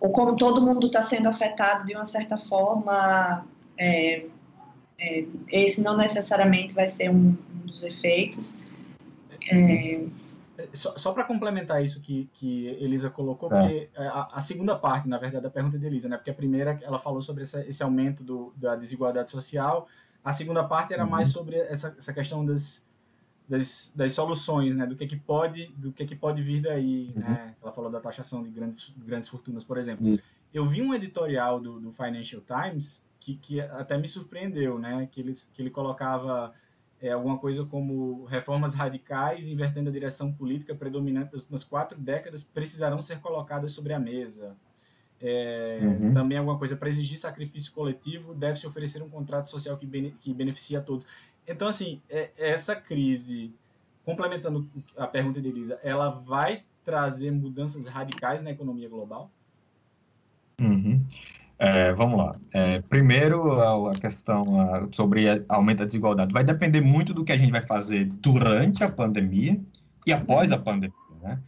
[0.00, 3.46] ou como todo mundo está sendo afetado de uma certa forma,
[3.78, 4.26] é,
[4.98, 8.63] é, esse não necessariamente vai ser um, um dos efeitos.
[9.50, 13.60] É, só, só para complementar isso que, que Elisa colocou, é.
[13.60, 16.16] porque a, a, segunda parte, na verdade, da pergunta de Elisa, né?
[16.16, 19.88] Porque a primeira ela falou sobre essa, esse aumento do, da desigualdade social,
[20.24, 21.10] a segunda parte era uhum.
[21.10, 22.84] mais sobre essa, essa questão das,
[23.48, 24.86] das, das, soluções, né?
[24.86, 27.22] Do que que pode, do que que pode vir daí, uhum.
[27.22, 27.54] né?
[27.60, 30.06] Ela falou da taxação de grandes, grandes fortunas, por exemplo.
[30.06, 30.24] Isso.
[30.52, 35.08] Eu vi um editorial do, do Financial Times que, que até me surpreendeu, né?
[35.10, 36.54] Que, eles, que ele colocava
[37.04, 43.02] é, alguma coisa como reformas radicais invertendo a direção política predominante nas quatro décadas precisarão
[43.02, 44.56] ser colocadas sobre a mesa.
[45.20, 46.14] É, uhum.
[46.14, 50.32] Também alguma coisa para exigir sacrifício coletivo deve-se oferecer um contrato social que, bene, que
[50.32, 51.06] beneficie a todos.
[51.46, 53.52] Então, assim, é, essa crise,
[54.02, 59.30] complementando a pergunta de Elisa, ela vai trazer mudanças radicais na economia global?
[60.58, 61.04] Uhum.
[61.58, 62.34] É, vamos lá.
[62.52, 64.44] É, primeiro, a, questão
[64.92, 66.32] sobre aumento da desigualdade.
[66.32, 69.60] Vai depender muito do que a gente vai fazer durante a pandemia
[70.06, 70.94] e após a pandemia.
[71.22, 71.38] Né?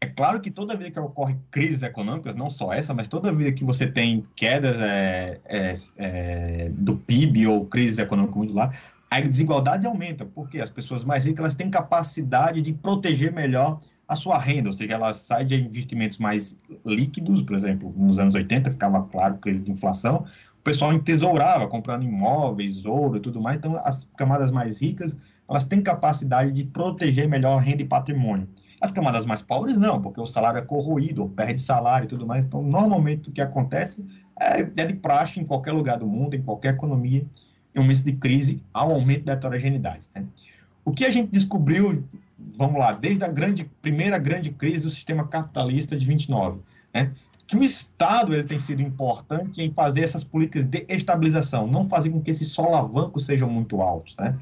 [0.00, 3.50] É claro que toda vida que ocorre crises econômicas, não só essa, mas toda vida
[3.50, 8.70] que você tem quedas é, é, é do PIB ou crises econômicas muito lá,
[9.10, 14.14] a desigualdade aumenta, porque as pessoas mais ricas elas têm capacidade de proteger melhor a
[14.14, 18.70] sua renda, ou seja, ela sai de investimentos mais líquidos, por exemplo, nos anos 80
[18.70, 20.24] ficava claro crise de inflação,
[20.58, 25.16] o pessoal entesourava, comprando imóveis, ouro e tudo mais, então as camadas mais ricas,
[25.48, 28.48] elas têm capacidade de proteger melhor renda e patrimônio.
[28.80, 32.26] As camadas mais pobres não, porque o salário é corroído, ou perde salário e tudo
[32.26, 34.04] mais, então normalmente o que acontece
[34.38, 37.24] é, é de praxe em qualquer lugar do mundo, em qualquer economia,
[37.74, 40.06] em um momento de crise, há um aumento da heterogeneidade.
[40.14, 40.24] Né?
[40.84, 42.04] O que a gente descobriu
[42.38, 46.60] vamos lá, desde a grande, primeira grande crise do sistema capitalista de 29,
[46.92, 47.12] né?
[47.46, 52.10] que o Estado ele tem sido importante em fazer essas políticas de estabilização, não fazer
[52.10, 54.36] com que esses solavancos sejam muito altos, né?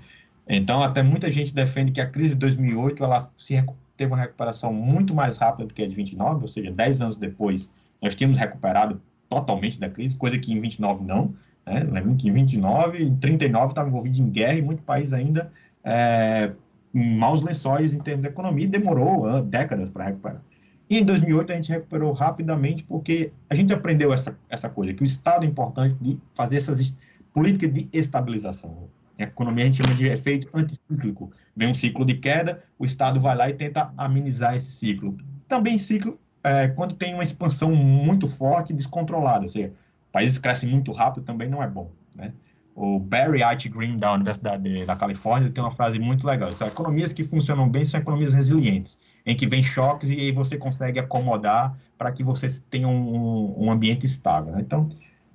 [0.48, 3.62] Então, até muita gente defende que a crise de 2008 ela se
[3.96, 7.16] teve uma recuperação muito mais rápida do que a de 29, ou seja, 10 anos
[7.16, 11.34] depois nós tínhamos recuperado totalmente da crise, coisa que em 29 não,
[11.66, 11.80] né?
[11.80, 15.50] Lembrando que em 29 e 39 estava envolvido em guerra e muito país ainda
[15.82, 16.52] é,
[16.94, 20.40] maus lençóis em termos de economia e demorou uh, décadas para recuperar.
[20.88, 25.02] E em 2008 a gente recuperou rapidamente porque a gente aprendeu essa, essa coisa, que
[25.02, 26.94] o Estado é importante de fazer essas
[27.32, 28.88] políticas de estabilização.
[29.18, 31.32] A economia a gente chama de efeito anticíclico.
[31.56, 35.16] Vem um ciclo de queda, o Estado vai lá e tenta amenizar esse ciclo.
[35.48, 39.72] Também ciclo é, quando tem uma expansão muito forte e descontrolada, ou seja,
[40.12, 42.32] países crescem muito rápido também não é bom, né?
[42.74, 43.68] O Barry H.
[43.68, 46.50] Green, da Universidade da Califórnia, tem uma frase muito legal.
[46.52, 50.56] São economias que funcionam bem são economias resilientes, em que vem choques e aí você
[50.56, 54.52] consegue acomodar para que você tenha um, um ambiente estável.
[54.52, 54.60] Né?
[54.60, 54.88] Então,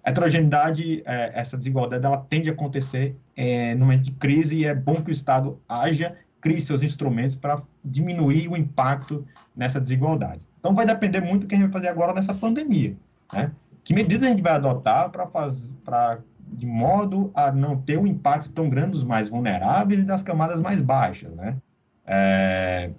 [0.04, 4.66] a heterogeneidade, é, essa desigualdade, ela tende a acontecer é, no momento de crise e
[4.66, 9.26] é bom que o Estado haja, crie seus instrumentos para diminuir o impacto
[9.56, 10.46] nessa desigualdade.
[10.60, 12.98] Então, vai depender muito do que a gente vai fazer agora nessa pandemia.
[13.32, 13.52] Né?
[13.84, 16.20] Que medidas a gente vai adotar para
[16.52, 20.62] de modo a não ter um impacto tão grande dos mais vulneráveis e das camadas
[20.62, 21.58] mais baixas, né?
[22.06, 22.92] É,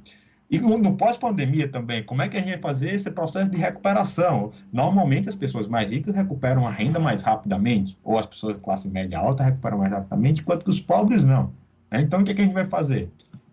[0.50, 4.50] e no pós-pandemia também, como é que a gente vai fazer esse processo de recuperação?
[4.72, 8.88] Normalmente as pessoas mais ricas recuperam a renda mais rapidamente, ou as pessoas de classe
[8.88, 11.52] média alta recuperam mais rapidamente, enquanto que os pobres não.
[11.88, 12.00] Né?
[12.00, 13.08] Então, o que, é que a gente vai fazer?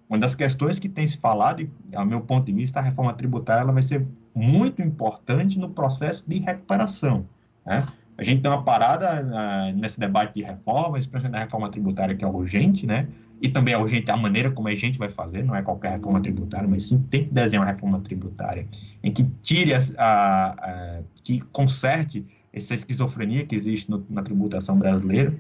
[0.10, 3.14] Uma das questões que tem se falado, e ao meu ponto de vista, a reforma
[3.14, 7.26] tributária ela vai ser muito importante no processo de recuperação.
[7.64, 7.86] Né?
[8.18, 12.26] A gente tem uma parada uh, nesse debate de reforma, especialmente na reforma tributária, que
[12.26, 13.08] é urgente, né?
[13.40, 16.20] E também é urgente a maneira como a gente vai fazer, não é qualquer reforma
[16.20, 18.68] tributária, mas sim tem que desenhar uma reforma tributária
[19.04, 24.78] em que tire, a, a, a que conserte essa esquizofrenia que existe no, na tributação
[24.80, 25.36] brasileira,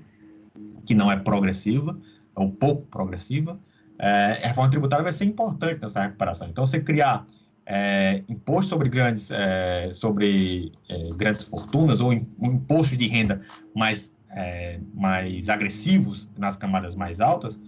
[0.86, 1.98] que não é progressiva,
[2.36, 3.60] ou pouco progressiva.
[4.00, 6.48] É, a reforma tributária vai ser importante nessa recuperação.
[6.48, 7.26] Então, você criar
[7.69, 13.41] é, imposto sobre grandes, é, sobre é, grandes fortunas ou um imposto de renda
[13.75, 17.60] mais, é, mais agressivos nas camadas mais altas,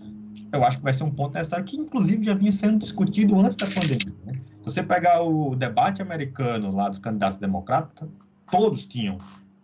[0.54, 3.58] eu acho que vai ser um ponto necessário que, inclusive, já vinha sendo discutido antes
[3.58, 4.16] da pandemia.
[4.26, 4.40] Né?
[4.64, 8.08] Você pegar o debate americano lá dos candidatos democratas,
[8.50, 9.18] todos tinham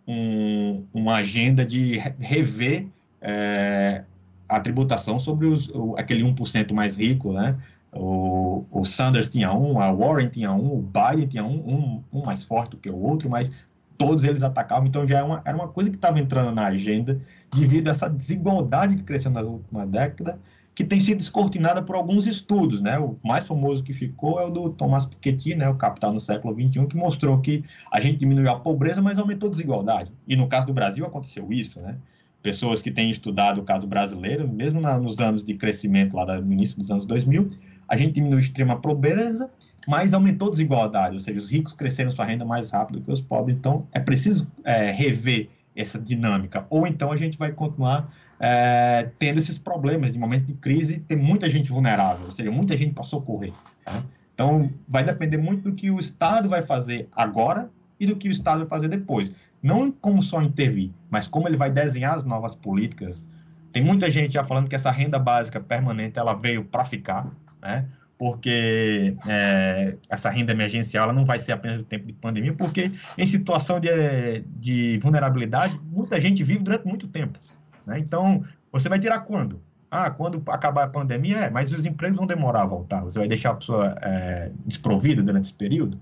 [0.06, 2.86] um, uma agenda de rever
[3.22, 4.04] é,
[4.48, 7.56] a tributação sobre os, aquele 1% mais rico, né?
[7.98, 12.24] O, o, Sanders tinha um, a Warren tinha um, o Biden tinha um, um, um
[12.24, 13.50] mais forte do que o outro, mas
[13.96, 16.66] todos eles atacavam, então já era é uma, era uma coisa que estava entrando na
[16.66, 17.18] agenda
[17.54, 20.38] devido a essa desigualdade que cresceu na última década,
[20.74, 22.98] que tem sido descortinada por alguns estudos, né?
[22.98, 25.66] O mais famoso que ficou é o do Thomas Piketty, né?
[25.70, 29.48] O Capital no século XXI, que mostrou que a gente diminuiu a pobreza, mas aumentou
[29.48, 30.12] a desigualdade.
[30.28, 31.96] E no caso do Brasil aconteceu isso, né?
[32.42, 36.52] Pessoas que têm estudado o caso brasileiro, mesmo na, nos anos de crescimento lá no
[36.52, 37.48] início dos anos 2000,
[37.88, 39.50] a gente diminuiu a extrema pobreza,
[39.86, 43.20] mas aumentou a desigualdade, ou seja, os ricos cresceram sua renda mais rápido que os
[43.20, 43.56] pobres.
[43.56, 49.38] Então, é preciso é, rever essa dinâmica, ou então a gente vai continuar é, tendo
[49.38, 53.04] esses problemas de momento de crise, tem muita gente vulnerável, ou seja, muita gente para
[53.04, 53.52] socorrer.
[53.86, 54.02] Né?
[54.34, 58.32] Então, vai depender muito do que o Estado vai fazer agora e do que o
[58.32, 59.32] Estado vai fazer depois.
[59.62, 63.24] Não como só intervir, mas como ele vai desenhar as novas políticas.
[63.72, 67.30] Tem muita gente já falando que essa renda básica permanente ela veio para ficar,
[67.66, 67.86] né?
[68.18, 72.90] porque é, essa renda emergencial ela não vai ser apenas no tempo de pandemia, porque
[73.16, 77.38] em situação de, de vulnerabilidade, muita gente vive durante muito tempo.
[77.84, 77.98] Né?
[77.98, 79.60] Então, você vai tirar quando?
[79.90, 83.02] Ah, quando acabar a pandemia, é, mas os empregos vão demorar a voltar.
[83.02, 86.00] Você vai deixar a pessoa é, desprovida durante esse período?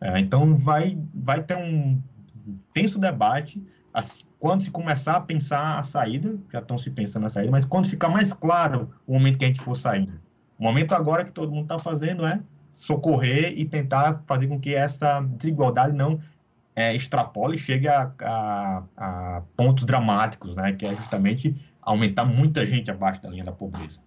[0.00, 2.00] É, então, vai, vai ter um
[2.72, 3.62] tenso debate
[4.38, 7.88] quando se começar a pensar a saída, já estão se pensando na saída, mas quando
[7.88, 10.12] ficar mais claro o momento que a gente for saindo.
[10.58, 12.40] O momento agora que todo mundo está fazendo é
[12.72, 16.18] socorrer e tentar fazer com que essa desigualdade não
[16.74, 20.72] é, extrapole e chegue a, a, a, pontos dramáticos, né?
[20.72, 24.00] Que é justamente aumentar muita gente abaixo da linha da pobreza.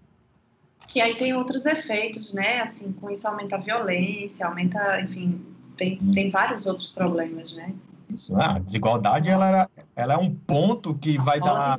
[0.88, 2.62] Que aí tem outros efeitos, né?
[2.62, 5.42] Assim, com isso aumenta a violência, aumenta, enfim,
[5.76, 6.12] tem, hum.
[6.12, 7.74] tem vários outros problemas, né?
[8.10, 11.78] Isso, a desigualdade ela, era, ela é um ponto que vai dar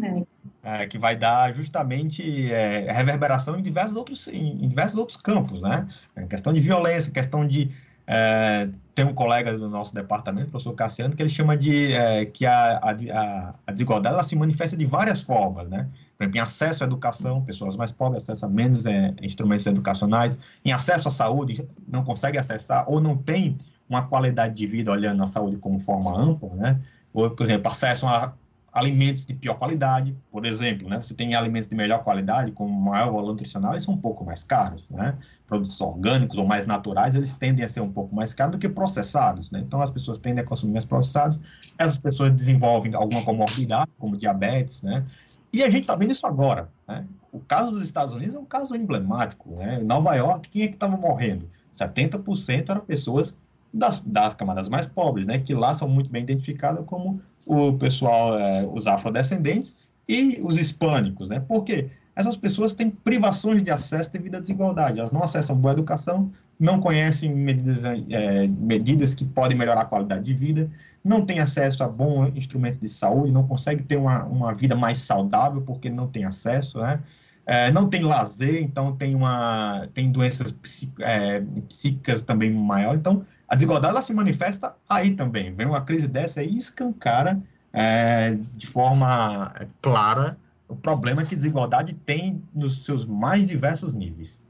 [0.62, 5.62] é, que vai dar justamente é, reverberação em diversos outros em, em, diversos outros campos,
[5.62, 5.88] né?
[6.14, 7.70] É, questão de violência, questão de
[8.06, 12.24] é, tem um colega do nosso departamento, o professor Cassiano, que ele chama de é,
[12.26, 15.88] que a, a, a, desigualdade ela se manifesta de várias formas, né?
[16.18, 20.72] Por exemplo, em acesso à educação, pessoas mais pobres acessam menos é, instrumentos educacionais, em
[20.72, 23.56] acesso à saúde, não consegue acessar ou não tem
[23.88, 26.80] uma qualidade de vida olhando a saúde como forma ampla, né?
[27.14, 28.32] Ou, por exemplo, acesso a
[28.72, 31.02] alimentos de pior qualidade, por exemplo, né?
[31.02, 34.44] Você tem alimentos de melhor qualidade, com maior valor nutricional, eles são um pouco mais
[34.44, 35.16] caros, né?
[35.46, 38.68] Produtos orgânicos ou mais naturais, eles tendem a ser um pouco mais caros do que
[38.68, 39.60] processados, né?
[39.60, 41.40] Então, as pessoas tendem a consumir mais processados,
[41.78, 45.04] essas pessoas desenvolvem alguma comorbidade, como diabetes, né?
[45.52, 47.06] E a gente está vendo isso agora, né?
[47.32, 49.80] O caso dos Estados Unidos é um caso emblemático, né?
[49.80, 51.48] Em Nova York, quem é que estava morrendo?
[51.74, 53.34] 70% eram pessoas
[53.72, 58.38] das, das camadas mais pobres, né, que lá são muito bem identificadas como o pessoal,
[58.38, 59.76] é, os afrodescendentes
[60.08, 61.40] e os hispânicos, né?
[61.40, 61.90] Por quê?
[62.20, 64.98] essas pessoas têm privações de acesso devido à desigualdade.
[64.98, 70.24] Elas não acessam boa educação, não conhecem medidas, é, medidas que podem melhorar a qualidade
[70.24, 70.70] de vida,
[71.02, 74.98] não têm acesso a bons instrumentos de saúde, não conseguem ter uma, uma vida mais
[74.98, 77.00] saudável porque não tem acesso, né?
[77.46, 80.54] É, não tem lazer, então tem uma tem doenças
[81.00, 82.94] é, psíquicas também maior.
[82.94, 85.52] Então a desigualdade ela se manifesta aí também.
[85.52, 92.40] Vem uma crise dessa aí escancara é, de forma clara o problema que desigualdade tem
[92.54, 94.40] nos seus mais diversos níveis.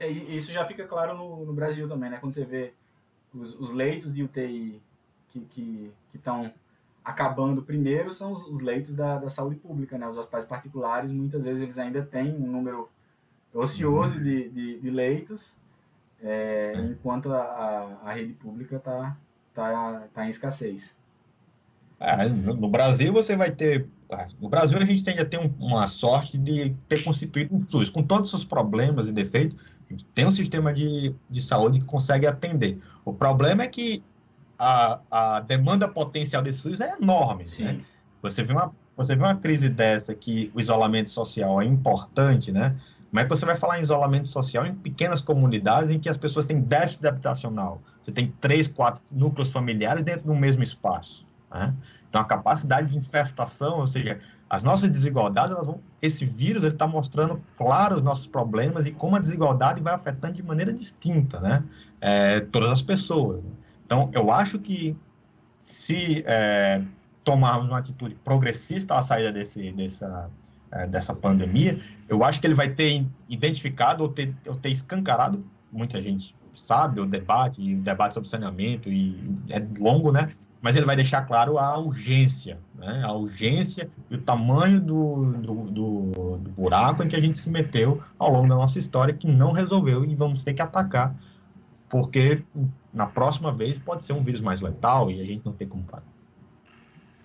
[0.00, 2.18] É, isso já fica claro no, no, Brasil também, né?
[2.18, 2.72] Quando você vê
[3.32, 4.82] os, os leitos de UTI
[5.50, 6.52] que estão
[7.04, 10.08] acabando primeiro são os, os leitos da, da, saúde pública, né?
[10.08, 12.88] Os hospitais particulares, muitas vezes eles ainda têm um número
[13.54, 15.54] ocioso de, de, de leitos,
[16.22, 19.16] é, enquanto a, a, a, rede pública está
[19.54, 20.94] tá, tá em escassez.
[21.98, 23.86] É, no Brasil você vai ter.
[24.10, 27.60] Ah, no Brasil a gente tende a ter um, uma sorte de ter constituído um
[27.60, 31.42] SUS, com todos os seus problemas e defeitos, a gente tem um sistema de, de
[31.42, 32.78] saúde que consegue atender.
[33.04, 34.04] O problema é que
[34.58, 37.46] a, a demanda potencial desse SUS é enorme.
[37.58, 37.80] Né?
[38.22, 42.76] Você, vê uma, você vê uma crise dessa que o isolamento social é importante, né?
[43.10, 46.16] Como é que você vai falar em isolamento social em pequenas comunidades em que as
[46.16, 47.80] pessoas têm déficit habitacional?
[48.00, 51.26] Você tem três, quatro núcleos familiares dentro do mesmo espaço.
[51.52, 51.74] Né?
[52.08, 57.42] Então, a capacidade de infestação, ou seja, as nossas desigualdades, vão, esse vírus está mostrando
[57.56, 61.64] claro os nossos problemas e como a desigualdade vai afetando de maneira distinta, né?
[62.00, 63.42] É, todas as pessoas.
[63.84, 64.96] Então, eu acho que
[65.58, 66.82] se é,
[67.24, 70.30] tomarmos uma atitude progressista à saída desse, dessa,
[70.76, 75.44] é, dessa pandemia, eu acho que ele vai ter identificado ou ter, ou ter escancarado,
[75.72, 79.18] muita gente sabe, o debate, e o debate sobre saneamento, e
[79.50, 80.30] é longo, né?
[80.60, 83.02] mas ele vai deixar claro a urgência, né?
[83.04, 87.48] a urgência e o tamanho do, do, do, do, buraco em que a gente se
[87.48, 91.14] meteu ao longo da nossa história, que não resolveu e vamos ter que atacar,
[91.88, 92.42] porque
[92.92, 95.84] na próxima vez pode ser um vírus mais letal e a gente não tem como
[95.84, 96.15] parar.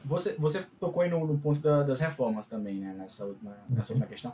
[0.05, 3.93] Você, você tocou aí no, no ponto da, das reformas também, né, nessa última, nessa
[3.93, 4.33] última questão.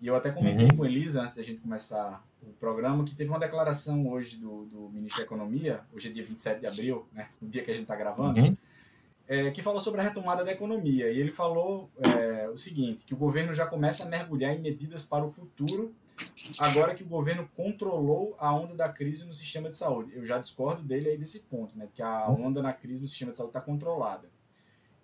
[0.00, 0.76] E eu até comentei uhum.
[0.76, 4.90] com Elisa, antes da gente começar o programa, que teve uma declaração hoje do, do
[4.92, 7.84] ministro da Economia, hoje é dia 27 de abril, né, o dia que a gente
[7.84, 8.56] está gravando, uhum.
[9.28, 11.08] é, que falou sobre a retomada da economia.
[11.08, 15.04] E ele falou é, o seguinte, que o governo já começa a mergulhar em medidas
[15.04, 15.94] para o futuro,
[16.58, 20.12] agora que o governo controlou a onda da crise no sistema de saúde.
[20.14, 22.46] Eu já discordo dele aí desse ponto, né, que a uhum.
[22.46, 24.28] onda na crise no sistema de saúde está controlada.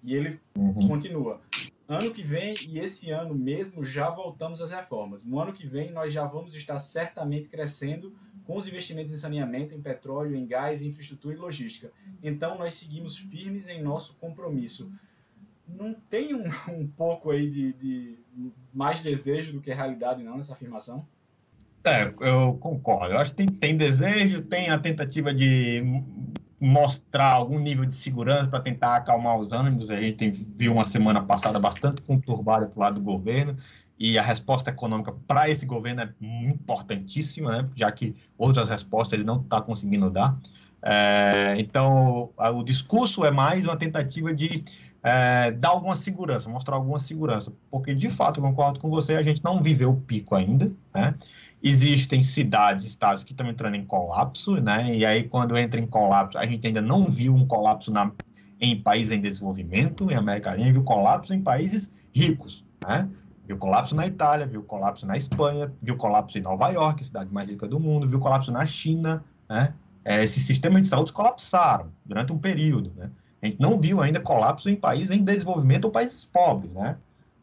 [0.03, 0.75] E ele uhum.
[0.87, 1.41] continua.
[1.89, 5.25] Ano que vem e esse ano mesmo já voltamos às reformas.
[5.25, 9.75] No ano que vem nós já vamos estar certamente crescendo com os investimentos em saneamento,
[9.75, 11.91] em petróleo, em gás, em infraestrutura e logística.
[12.23, 14.93] Então nós seguimos firmes em nosso compromisso.
[15.67, 18.19] Não tem um, um pouco aí de, de
[18.73, 21.07] mais desejo do que realidade não nessa afirmação?
[21.85, 23.15] É, eu concordo.
[23.15, 25.83] Eu acho que tem, tem desejo, tem a tentativa de
[26.61, 29.91] mostrar algum nível de segurança para tentar acalmar os ânimos.
[29.91, 33.57] A gente tem, viu uma semana passada bastante conturbada para lado do governo
[33.99, 37.69] e a resposta econômica para esse governo é importantíssima, né?
[37.75, 40.37] já que outras respostas ele não está conseguindo dar.
[40.81, 44.65] É, então, o discurso é mais uma tentativa de
[45.09, 49.43] é, dar alguma segurança, mostrar alguma segurança, porque de fato, concordo com você, a gente
[49.43, 51.15] não viveu o pico ainda, né?
[51.63, 54.95] Existem cidades, estados que estão entrando em colapso, né?
[54.95, 58.13] E aí, quando entra em colapso, a gente ainda não viu um colapso na,
[58.61, 63.09] em países em desenvolvimento, em América Latina, viu colapso em países ricos, né?
[63.47, 67.49] Viu colapso na Itália, viu colapso na Espanha, viu colapso em Nova York, cidade mais
[67.49, 69.73] rica do mundo, viu colapso na China, né?
[70.05, 73.11] É, esses sistemas de saúde colapsaram durante um período, né?
[73.43, 76.97] A gente não viu ainda colapso em países em desenvolvimento ou países pobres, né?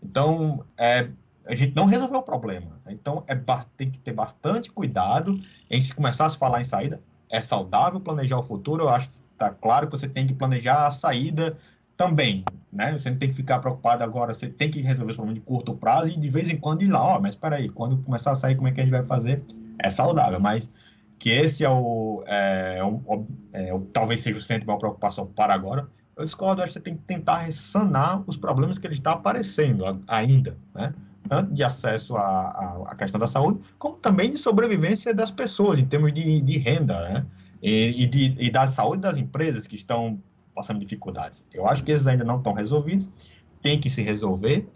[0.03, 1.07] Então, é,
[1.47, 2.71] a gente não resolveu o problema.
[2.87, 3.35] Então, é,
[3.77, 7.01] tem que ter bastante cuidado em se começar a se falar em saída.
[7.29, 10.87] É saudável planejar o futuro, eu acho que está claro que você tem que planejar
[10.87, 11.57] a saída
[11.97, 12.97] também, né?
[12.97, 15.73] Você não tem que ficar preocupado agora, você tem que resolver os problemas de curto
[15.73, 18.35] prazo e de vez em quando ir lá, ó, mas espera aí, quando começar a
[18.35, 19.43] sair, como é que a gente vai fazer?
[19.79, 20.69] É saudável, mas
[21.25, 25.25] que esse é o, é, o, é, o talvez seja o centro de maior preocupação
[25.25, 28.93] para agora, eu discordo, acho que você tem que tentar sanar os problemas que ele
[28.93, 30.93] está aparecendo ainda, né?
[31.27, 35.85] tanto de acesso à, à, questão da saúde, como também de sobrevivência das pessoas, em
[35.87, 37.25] termos de, de renda, né?
[37.59, 40.21] E, e, de, e da saúde das empresas que estão
[40.53, 41.47] passando dificuldades.
[41.51, 43.09] Eu acho que esses ainda não estão resolvidos,
[43.63, 44.69] tem que se resolver.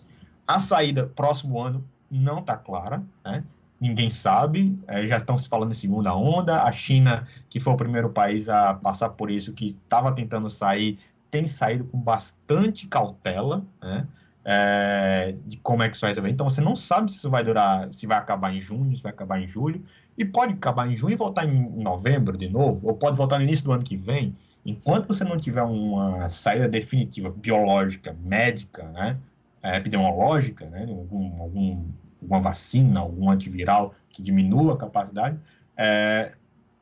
[0.47, 3.43] A saída próximo ano não está clara, né?
[3.79, 6.63] Ninguém sabe, é, já estão se falando em segunda onda.
[6.63, 10.99] A China, que foi o primeiro país a passar por isso, que estava tentando sair,
[11.31, 14.07] tem saído com bastante cautela, né?
[14.51, 16.29] é, de como é que isso vai resolver.
[16.29, 19.11] Então, você não sabe se isso vai durar, se vai acabar em junho, se vai
[19.11, 19.83] acabar em julho,
[20.17, 23.43] e pode acabar em junho e voltar em novembro de novo, ou pode voltar no
[23.43, 24.35] início do ano que vem.
[24.65, 29.17] Enquanto você não tiver uma saída definitiva biológica, médica, né,
[29.61, 31.85] é, epidemiológica, né, algum, algum,
[32.21, 35.39] alguma vacina, algum antiviral que diminua a capacidade,
[35.77, 36.33] é,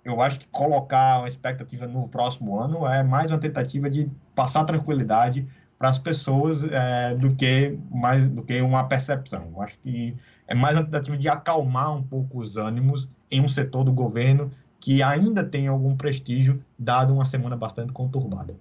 [0.04, 4.64] eu acho que colocar uma expectativa no próximo ano é mais uma tentativa de passar
[4.64, 5.46] tranquilidade
[5.78, 9.52] para as pessoas é, do que mais do que uma percepção.
[9.54, 10.16] Eu acho que
[10.48, 14.50] é mais uma tentativa de acalmar um pouco os ânimos em um setor do governo
[14.80, 18.56] que ainda tem algum prestígio, dado uma semana bastante conturbada.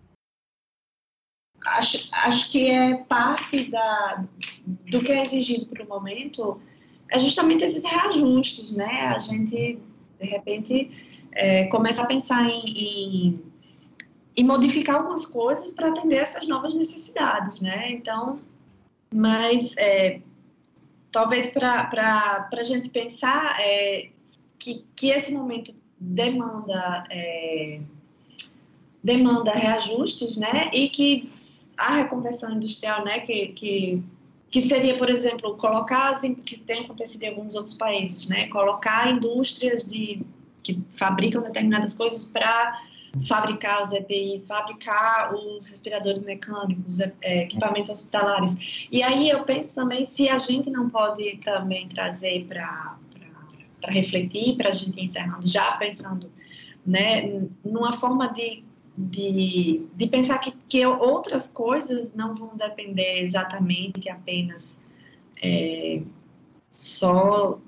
[1.66, 4.24] Acho, acho que é parte da,
[4.90, 6.60] do que é exigido para o momento
[7.10, 9.12] é justamente esses reajustes, né?
[9.14, 9.78] A gente,
[10.20, 10.90] de repente,
[11.32, 13.42] é, começa a pensar em, em,
[14.36, 17.90] em modificar algumas coisas para atender essas novas necessidades, né?
[17.90, 18.40] Então,
[19.14, 20.20] mas é,
[21.12, 24.10] talvez para a gente pensar é,
[24.58, 27.80] que, que esse momento demanda é,
[29.02, 30.68] demanda reajustes, né?
[30.72, 31.30] E que
[31.76, 33.20] a reconversão industrial, né?
[33.20, 34.02] Que, que,
[34.50, 38.48] que seria, por exemplo, colocar que tem acontecido em alguns outros países, né?
[38.48, 40.22] Colocar indústrias de
[40.62, 42.80] que fabricam determinadas coisas para
[43.28, 48.88] fabricar os EPIs, fabricar os respiradores mecânicos, é, é, equipamentos hospitalares.
[48.90, 52.96] E aí eu penso também se a gente não pode também trazer para
[53.88, 56.30] refletir, para a gente encerrando, já pensando
[56.84, 58.62] né, numa forma de,
[58.96, 64.80] de, de pensar que, que outras coisas não vão depender exatamente apenas
[65.42, 66.02] é,
[66.70, 67.58] só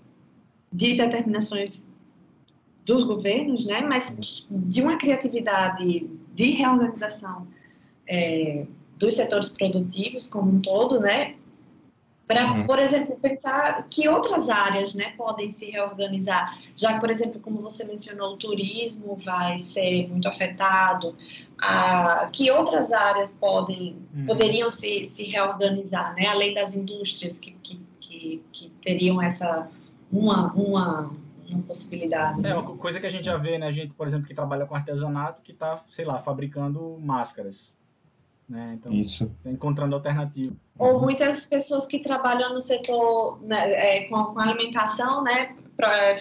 [0.72, 1.86] de determinações
[2.84, 7.46] dos governos, né, mas de uma criatividade de reorganização
[8.06, 8.66] é,
[8.98, 11.34] dos setores produtivos como um todo, né,
[12.28, 12.66] para, uhum.
[12.66, 17.62] por exemplo, pensar que outras áreas né, podem se reorganizar, já que, por exemplo, como
[17.62, 21.16] você mencionou, o turismo vai ser muito afetado,
[21.58, 24.26] a, que outras áreas podem, uhum.
[24.26, 29.66] poderiam se, se reorganizar, né, além das indústrias que, que, que, que teriam essa
[30.12, 31.10] uma, uma,
[31.48, 32.46] uma possibilidade.
[32.46, 34.66] É, uma coisa que a gente já vê, né, a gente, por exemplo, que trabalha
[34.66, 37.72] com artesanato, que está, sei lá, fabricando máscaras.
[38.48, 38.78] Né?
[38.78, 39.30] Então, Isso.
[39.44, 40.56] Tá encontrando alternativa.
[40.78, 46.14] Ou muitas pessoas que trabalham no setor né, é, com, com, alimentação, né, pra,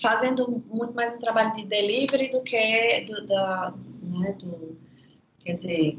[0.00, 4.78] fazendo muito mais um trabalho de delivery do que do, da, né, do,
[5.40, 5.98] quer dizer,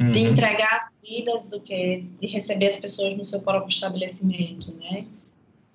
[0.00, 0.12] uhum.
[0.12, 5.06] de entregar as comidas do que de receber as pessoas no seu próprio estabelecimento, né?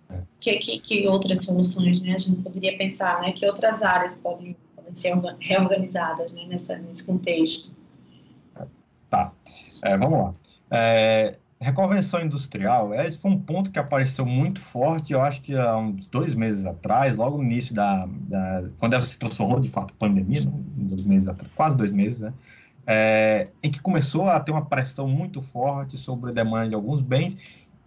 [0.10, 0.22] É.
[0.40, 4.58] Que, que, que outras soluções, né, a gente poderia pensar, né, que outras áreas podem,
[4.76, 7.70] podem ser reorganizadas, né, nessa, nesse contexto.
[9.12, 9.34] Tá,
[9.84, 10.34] é, vamos lá.
[10.72, 15.78] É, reconversão industrial, esse foi um ponto que apareceu muito forte, eu acho que há
[15.78, 19.94] uns dois meses atrás, logo no início da, da quando ela se transformou de fato
[19.96, 22.34] pandemia, dois meses atrás, quase dois meses, né?
[22.88, 27.02] É, em que começou a ter uma pressão muito forte sobre a demanda de alguns
[27.02, 27.38] bens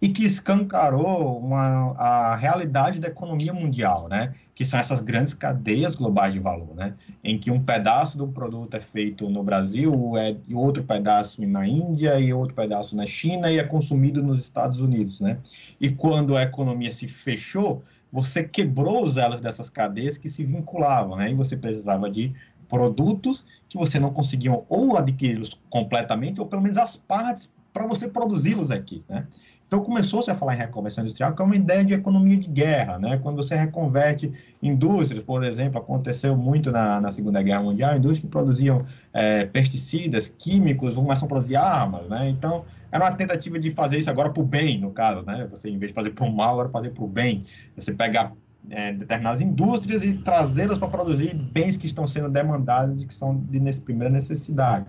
[0.01, 4.33] e que escancarou uma, a realidade da economia mundial, né?
[4.53, 6.93] Que são essas grandes cadeias globais de valor, né?
[7.23, 11.67] Em que um pedaço do produto é feito no Brasil, é, e outro pedaço na
[11.67, 15.39] Índia, e outro pedaço na China, e é consumido nos Estados Unidos, né?
[15.79, 21.15] E quando a economia se fechou, você quebrou os elos dessas cadeias que se vinculavam,
[21.17, 21.31] né?
[21.31, 22.33] E você precisava de
[22.67, 28.07] produtos que você não conseguia ou adquiri-los completamente, ou pelo menos as partes para você
[28.07, 29.27] produzi-los aqui, né?
[29.67, 32.99] Então começou-se a falar em reconversão industrial, que é uma ideia de economia de guerra,
[32.99, 33.17] né?
[33.17, 38.27] Quando você reconverte indústrias, por exemplo, aconteceu muito na, na Segunda Guerra Mundial, indústrias que
[38.27, 42.29] produziam é, pesticidas, químicos, começam a produzir armas, né?
[42.29, 45.47] Então era uma tentativa de fazer isso agora para o bem, no caso, né?
[45.49, 47.43] Você em vez de fazer para o mal, agora fazer para o bem.
[47.75, 48.33] Você pegar
[48.69, 53.35] é, determinadas indústrias e trazê-las para produzir bens que estão sendo demandados e que são
[53.35, 54.85] de primeira necessidade.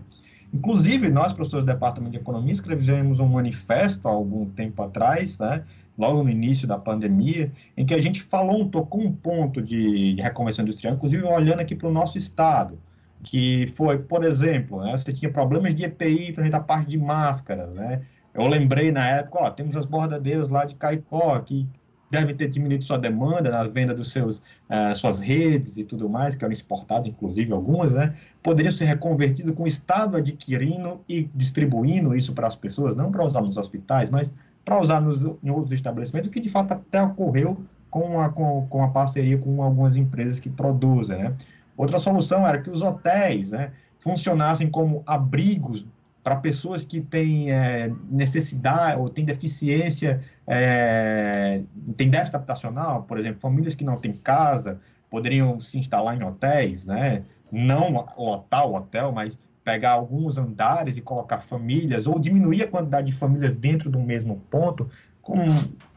[0.53, 5.65] Inclusive, nós, professores do Departamento de Economia, escrevemos um manifesto há algum tempo atrás, né,
[5.99, 10.65] logo no início da pandemia, em que a gente falou, tocou um ponto de, reconversão
[10.65, 12.79] industrial, inclusive olhando aqui para o nosso estado,
[13.23, 17.73] que foi, por exemplo, né, você tinha problemas de EPI para a parte de máscaras,
[17.73, 18.03] né?
[18.35, 21.67] Eu lembrei na época, ó, temos as bordadeiras lá de Caicó, que
[22.11, 26.35] devem ter diminuído sua demanda na venda dos seus uh, suas redes e tudo mais,
[26.35, 28.15] que eram exportadas, inclusive algumas, né?
[28.43, 33.25] Poderiam ser reconvertidos com o Estado adquirindo e distribuindo isso para as pessoas, não para
[33.25, 34.33] usar nos hospitais, mas
[34.65, 37.57] para usar nos, em outros estabelecimentos, o que de fato até ocorreu
[37.91, 41.35] com a, com, com a parceria com algumas empresas que produzem, né?
[41.77, 45.85] Outra solução era que os hotéis, né, funcionassem como abrigos
[46.27, 51.63] para pessoas que têm é, necessidade ou têm deficiência, é,
[51.97, 56.85] têm déficit habitacional, por exemplo, famílias que não têm casa, poderiam se instalar em hotéis,
[56.85, 57.23] né?
[57.53, 63.07] não lotar o hotel, mas pegar alguns andares e colocar famílias, ou diminuir a quantidade
[63.07, 64.91] de famílias dentro do mesmo ponto,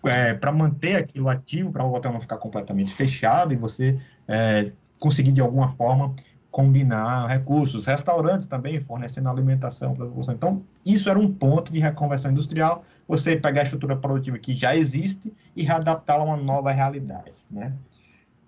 [0.06, 4.72] é, para manter aquilo ativo, para o hotel não ficar completamente fechado e você é,
[5.00, 6.14] conseguir de alguma forma
[6.52, 7.86] combinar recursos.
[7.86, 10.34] Restaurantes também fornecendo alimentação para a população.
[10.34, 14.76] Então, isso era um ponto de reconversão industrial, você pegar a estrutura produtiva que já
[14.76, 17.74] existe e readaptá-la a uma nova realidade, né?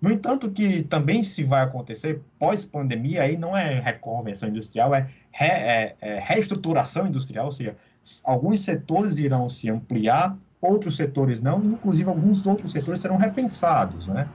[0.00, 5.46] No entanto, que também se vai acontecer pós-pandemia, aí não é reconversão industrial, é, re,
[5.46, 7.76] é, é reestruturação industrial, ou seja,
[8.24, 14.28] alguns setores irão se ampliar, outros setores não, inclusive alguns outros setores serão repensados, né?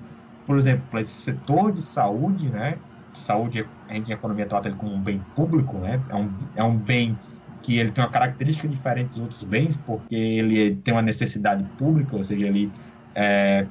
[0.45, 2.77] Por exemplo, esse setor de saúde, né?
[3.13, 6.01] Saúde, a gente em economia trata ele como um bem público, né?
[6.09, 7.17] É um, é um bem
[7.61, 12.15] que ele tem uma característica diferente dos outros bens, porque ele tem uma necessidade pública,
[12.15, 12.71] ou seja, ele
[13.15, 13.67] é,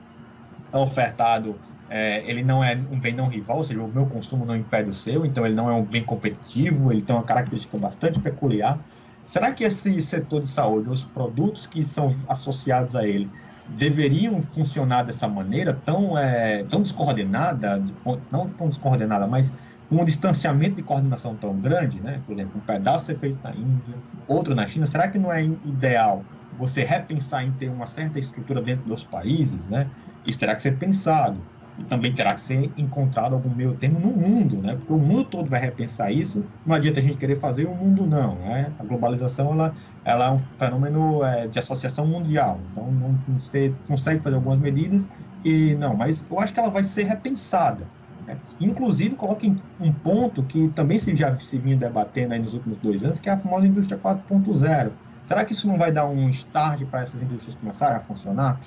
[0.72, 1.58] é ofertado
[1.88, 4.90] é, ele não é um bem não rival, ou seja, o meu consumo não impede
[4.90, 8.84] o seu, então ele não é um bem competitivo, ele tem uma característica bastante peculiar.
[9.24, 13.30] Será que esse setor de saúde, os produtos que são associados a ele,
[13.70, 17.82] deveriam funcionar dessa maneira tão, é, tão descoordenada,
[18.30, 19.52] não tão descoordenada, mas
[19.88, 22.20] com um distanciamento de coordenação tão grande, né?
[22.26, 23.94] Por exemplo, um pedaço ser feito na Índia,
[24.26, 24.86] outro na China.
[24.86, 26.24] Será que não é ideal
[26.58, 29.88] você repensar em ter uma certa estrutura dentro dos países, né?
[30.26, 31.40] Isso terá que ser pensado
[31.78, 34.76] e também terá que ser encontrado algum meio termo no mundo, né?
[34.76, 36.44] Porque o mundo todo vai repensar isso.
[36.64, 38.72] Não adianta a gente querer fazer o mundo não, né?
[38.78, 39.74] A globalização ela,
[40.04, 42.60] ela é um fenômeno é, de associação mundial.
[42.72, 45.08] Então não, você consegue fazer algumas medidas
[45.44, 47.86] e não, mas eu acho que ela vai ser repensada.
[48.26, 48.36] Né?
[48.58, 53.20] Inclusive coloquem um ponto que também se já se vinha debatendo nos últimos dois anos,
[53.20, 54.92] que é a famosa indústria 4.0.
[55.24, 58.60] Será que isso não vai dar um start para essas indústrias começarem a funcionar?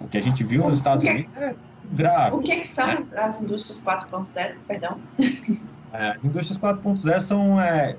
[0.00, 1.54] O que a gente viu nos Estados Unidos é
[1.94, 2.36] grave.
[2.36, 4.54] O que, é que são as, as indústrias 4.0?
[4.66, 4.98] Perdão.
[5.92, 7.96] É, indústrias 4.0 são, é,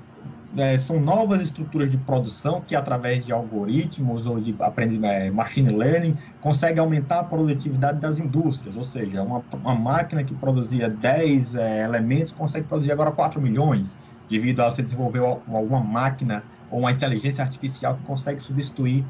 [0.56, 5.70] é, são novas estruturas de produção que, através de algoritmos ou de aprendizagem é, machine
[5.70, 8.76] learning, conseguem aumentar a produtividade das indústrias.
[8.76, 13.96] Ou seja, uma, uma máquina que produzia 10 é, elementos consegue produzir agora 4 milhões,
[14.28, 19.04] devido a você desenvolver alguma máquina ou uma inteligência artificial que consegue substituir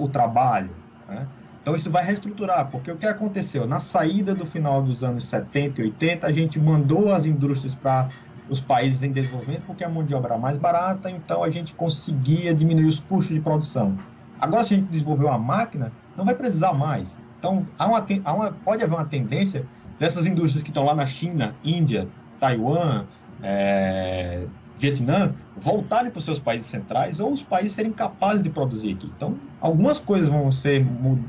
[0.00, 0.70] o trabalho.
[1.08, 1.26] Né?
[1.62, 3.66] Então isso vai reestruturar, porque o que aconteceu?
[3.66, 8.08] Na saída do final dos anos 70 e 80, a gente mandou as indústrias para
[8.48, 11.72] os países em desenvolvimento porque a mão de obra era mais barata, então a gente
[11.74, 13.96] conseguia diminuir os custos de produção.
[14.40, 17.16] Agora, se a gente desenvolver uma máquina, não vai precisar mais.
[17.38, 19.64] Então, há uma, há uma, pode haver uma tendência
[20.00, 22.08] dessas indústrias que estão lá na China, Índia,
[22.40, 23.04] Taiwan,
[23.40, 24.46] é,
[24.78, 29.10] Vietnã voltarem para os seus países centrais ou os países serem capazes de produzir aqui.
[29.16, 30.86] Então, algumas coisas vão ser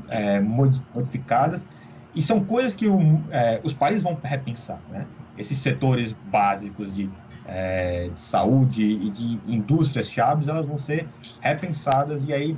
[0.08, 1.66] é, modificadas
[2.14, 4.80] e são coisas que o, é, os países vão repensar.
[4.90, 5.06] Né?
[5.36, 7.10] Esses setores básicos de,
[7.46, 11.08] é, de saúde e de indústrias chaves, elas vão ser
[11.40, 12.56] repensadas e aí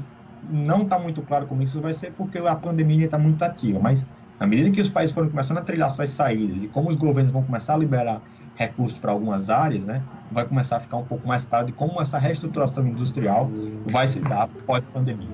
[0.49, 4.07] não está muito claro como isso vai ser porque a pandemia está muito ativa, mas
[4.39, 7.33] na medida que os países forem começando a trilhar suas saídas e como os governos
[7.33, 8.21] vão começar a liberar
[8.55, 12.01] recursos para algumas áreas, né, vai começar a ficar um pouco mais claro de como
[12.01, 13.51] essa reestruturação industrial
[13.91, 15.29] vai se dar pós-pandemia.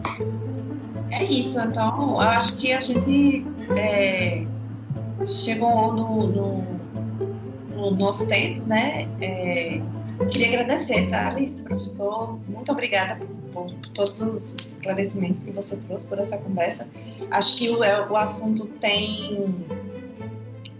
[1.11, 3.46] É isso, então acho que a gente
[3.76, 4.46] é,
[5.26, 6.64] chegou no, no,
[7.74, 9.09] no, nosso tempo, né?
[9.20, 9.80] É,
[10.30, 16.18] queria agradecer, Thales, professor, muito obrigada por, por, todos os esclarecimentos que você trouxe, por
[16.18, 16.88] essa conversa.
[17.30, 19.64] Acho que o, é, o assunto tem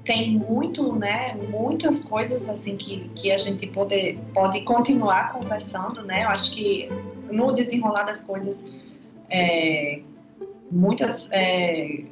[0.05, 6.25] tem muito, né, muitas coisas assim que, que a gente pode, pode continuar conversando, né?
[6.25, 6.89] Eu acho que
[7.31, 8.67] no desenrolar das coisas,
[9.31, 10.01] é,
[10.71, 12.05] muitas é,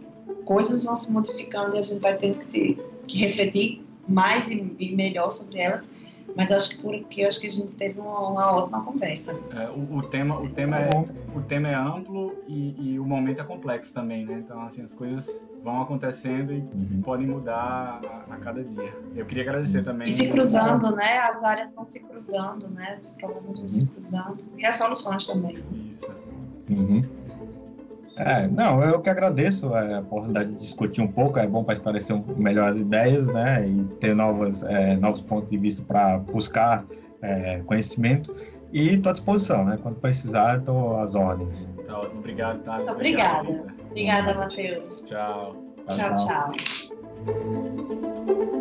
[0.44, 4.74] coisas vão se modificando e a gente vai tendo que, se, que refletir mais e,
[4.78, 5.90] e melhor sobre elas.
[6.36, 9.32] Mas acho que porque acho que a gente teve uma, uma ótima conversa.
[9.54, 10.90] É, o, o, tema, o, tema é,
[11.34, 14.42] o tema é amplo e, e, o momento é complexo também, né?
[14.44, 17.02] Então, assim, as coisas vão acontecendo e uhum.
[17.02, 18.94] podem mudar a, a, cada dia.
[19.14, 20.08] Eu queria agradecer também.
[20.08, 21.18] E se cruzando, né?
[21.18, 22.98] As áreas vão se cruzando, né?
[23.00, 23.86] Os problemas vão se uhum.
[23.88, 24.44] cruzando.
[24.56, 25.62] E as soluções também.
[25.90, 26.08] Isso.
[26.70, 27.04] Uhum.
[28.20, 31.72] É, não, eu que agradeço é, a oportunidade de discutir um pouco, é bom para
[31.72, 36.18] esclarecer um, melhor as ideias, né, e ter novas, é, novos pontos de vista para
[36.18, 36.84] buscar
[37.22, 38.34] é, conhecimento,
[38.72, 41.66] e estou à disposição, né, quando precisar, estou às ordens.
[41.86, 42.78] Tá ótimo, obrigado, tá?
[42.92, 43.48] Obrigada.
[43.90, 45.02] Obrigada, Matheus.
[45.02, 45.56] Tchau.
[45.88, 46.52] Tchau, tchau.
[47.24, 48.59] tchau.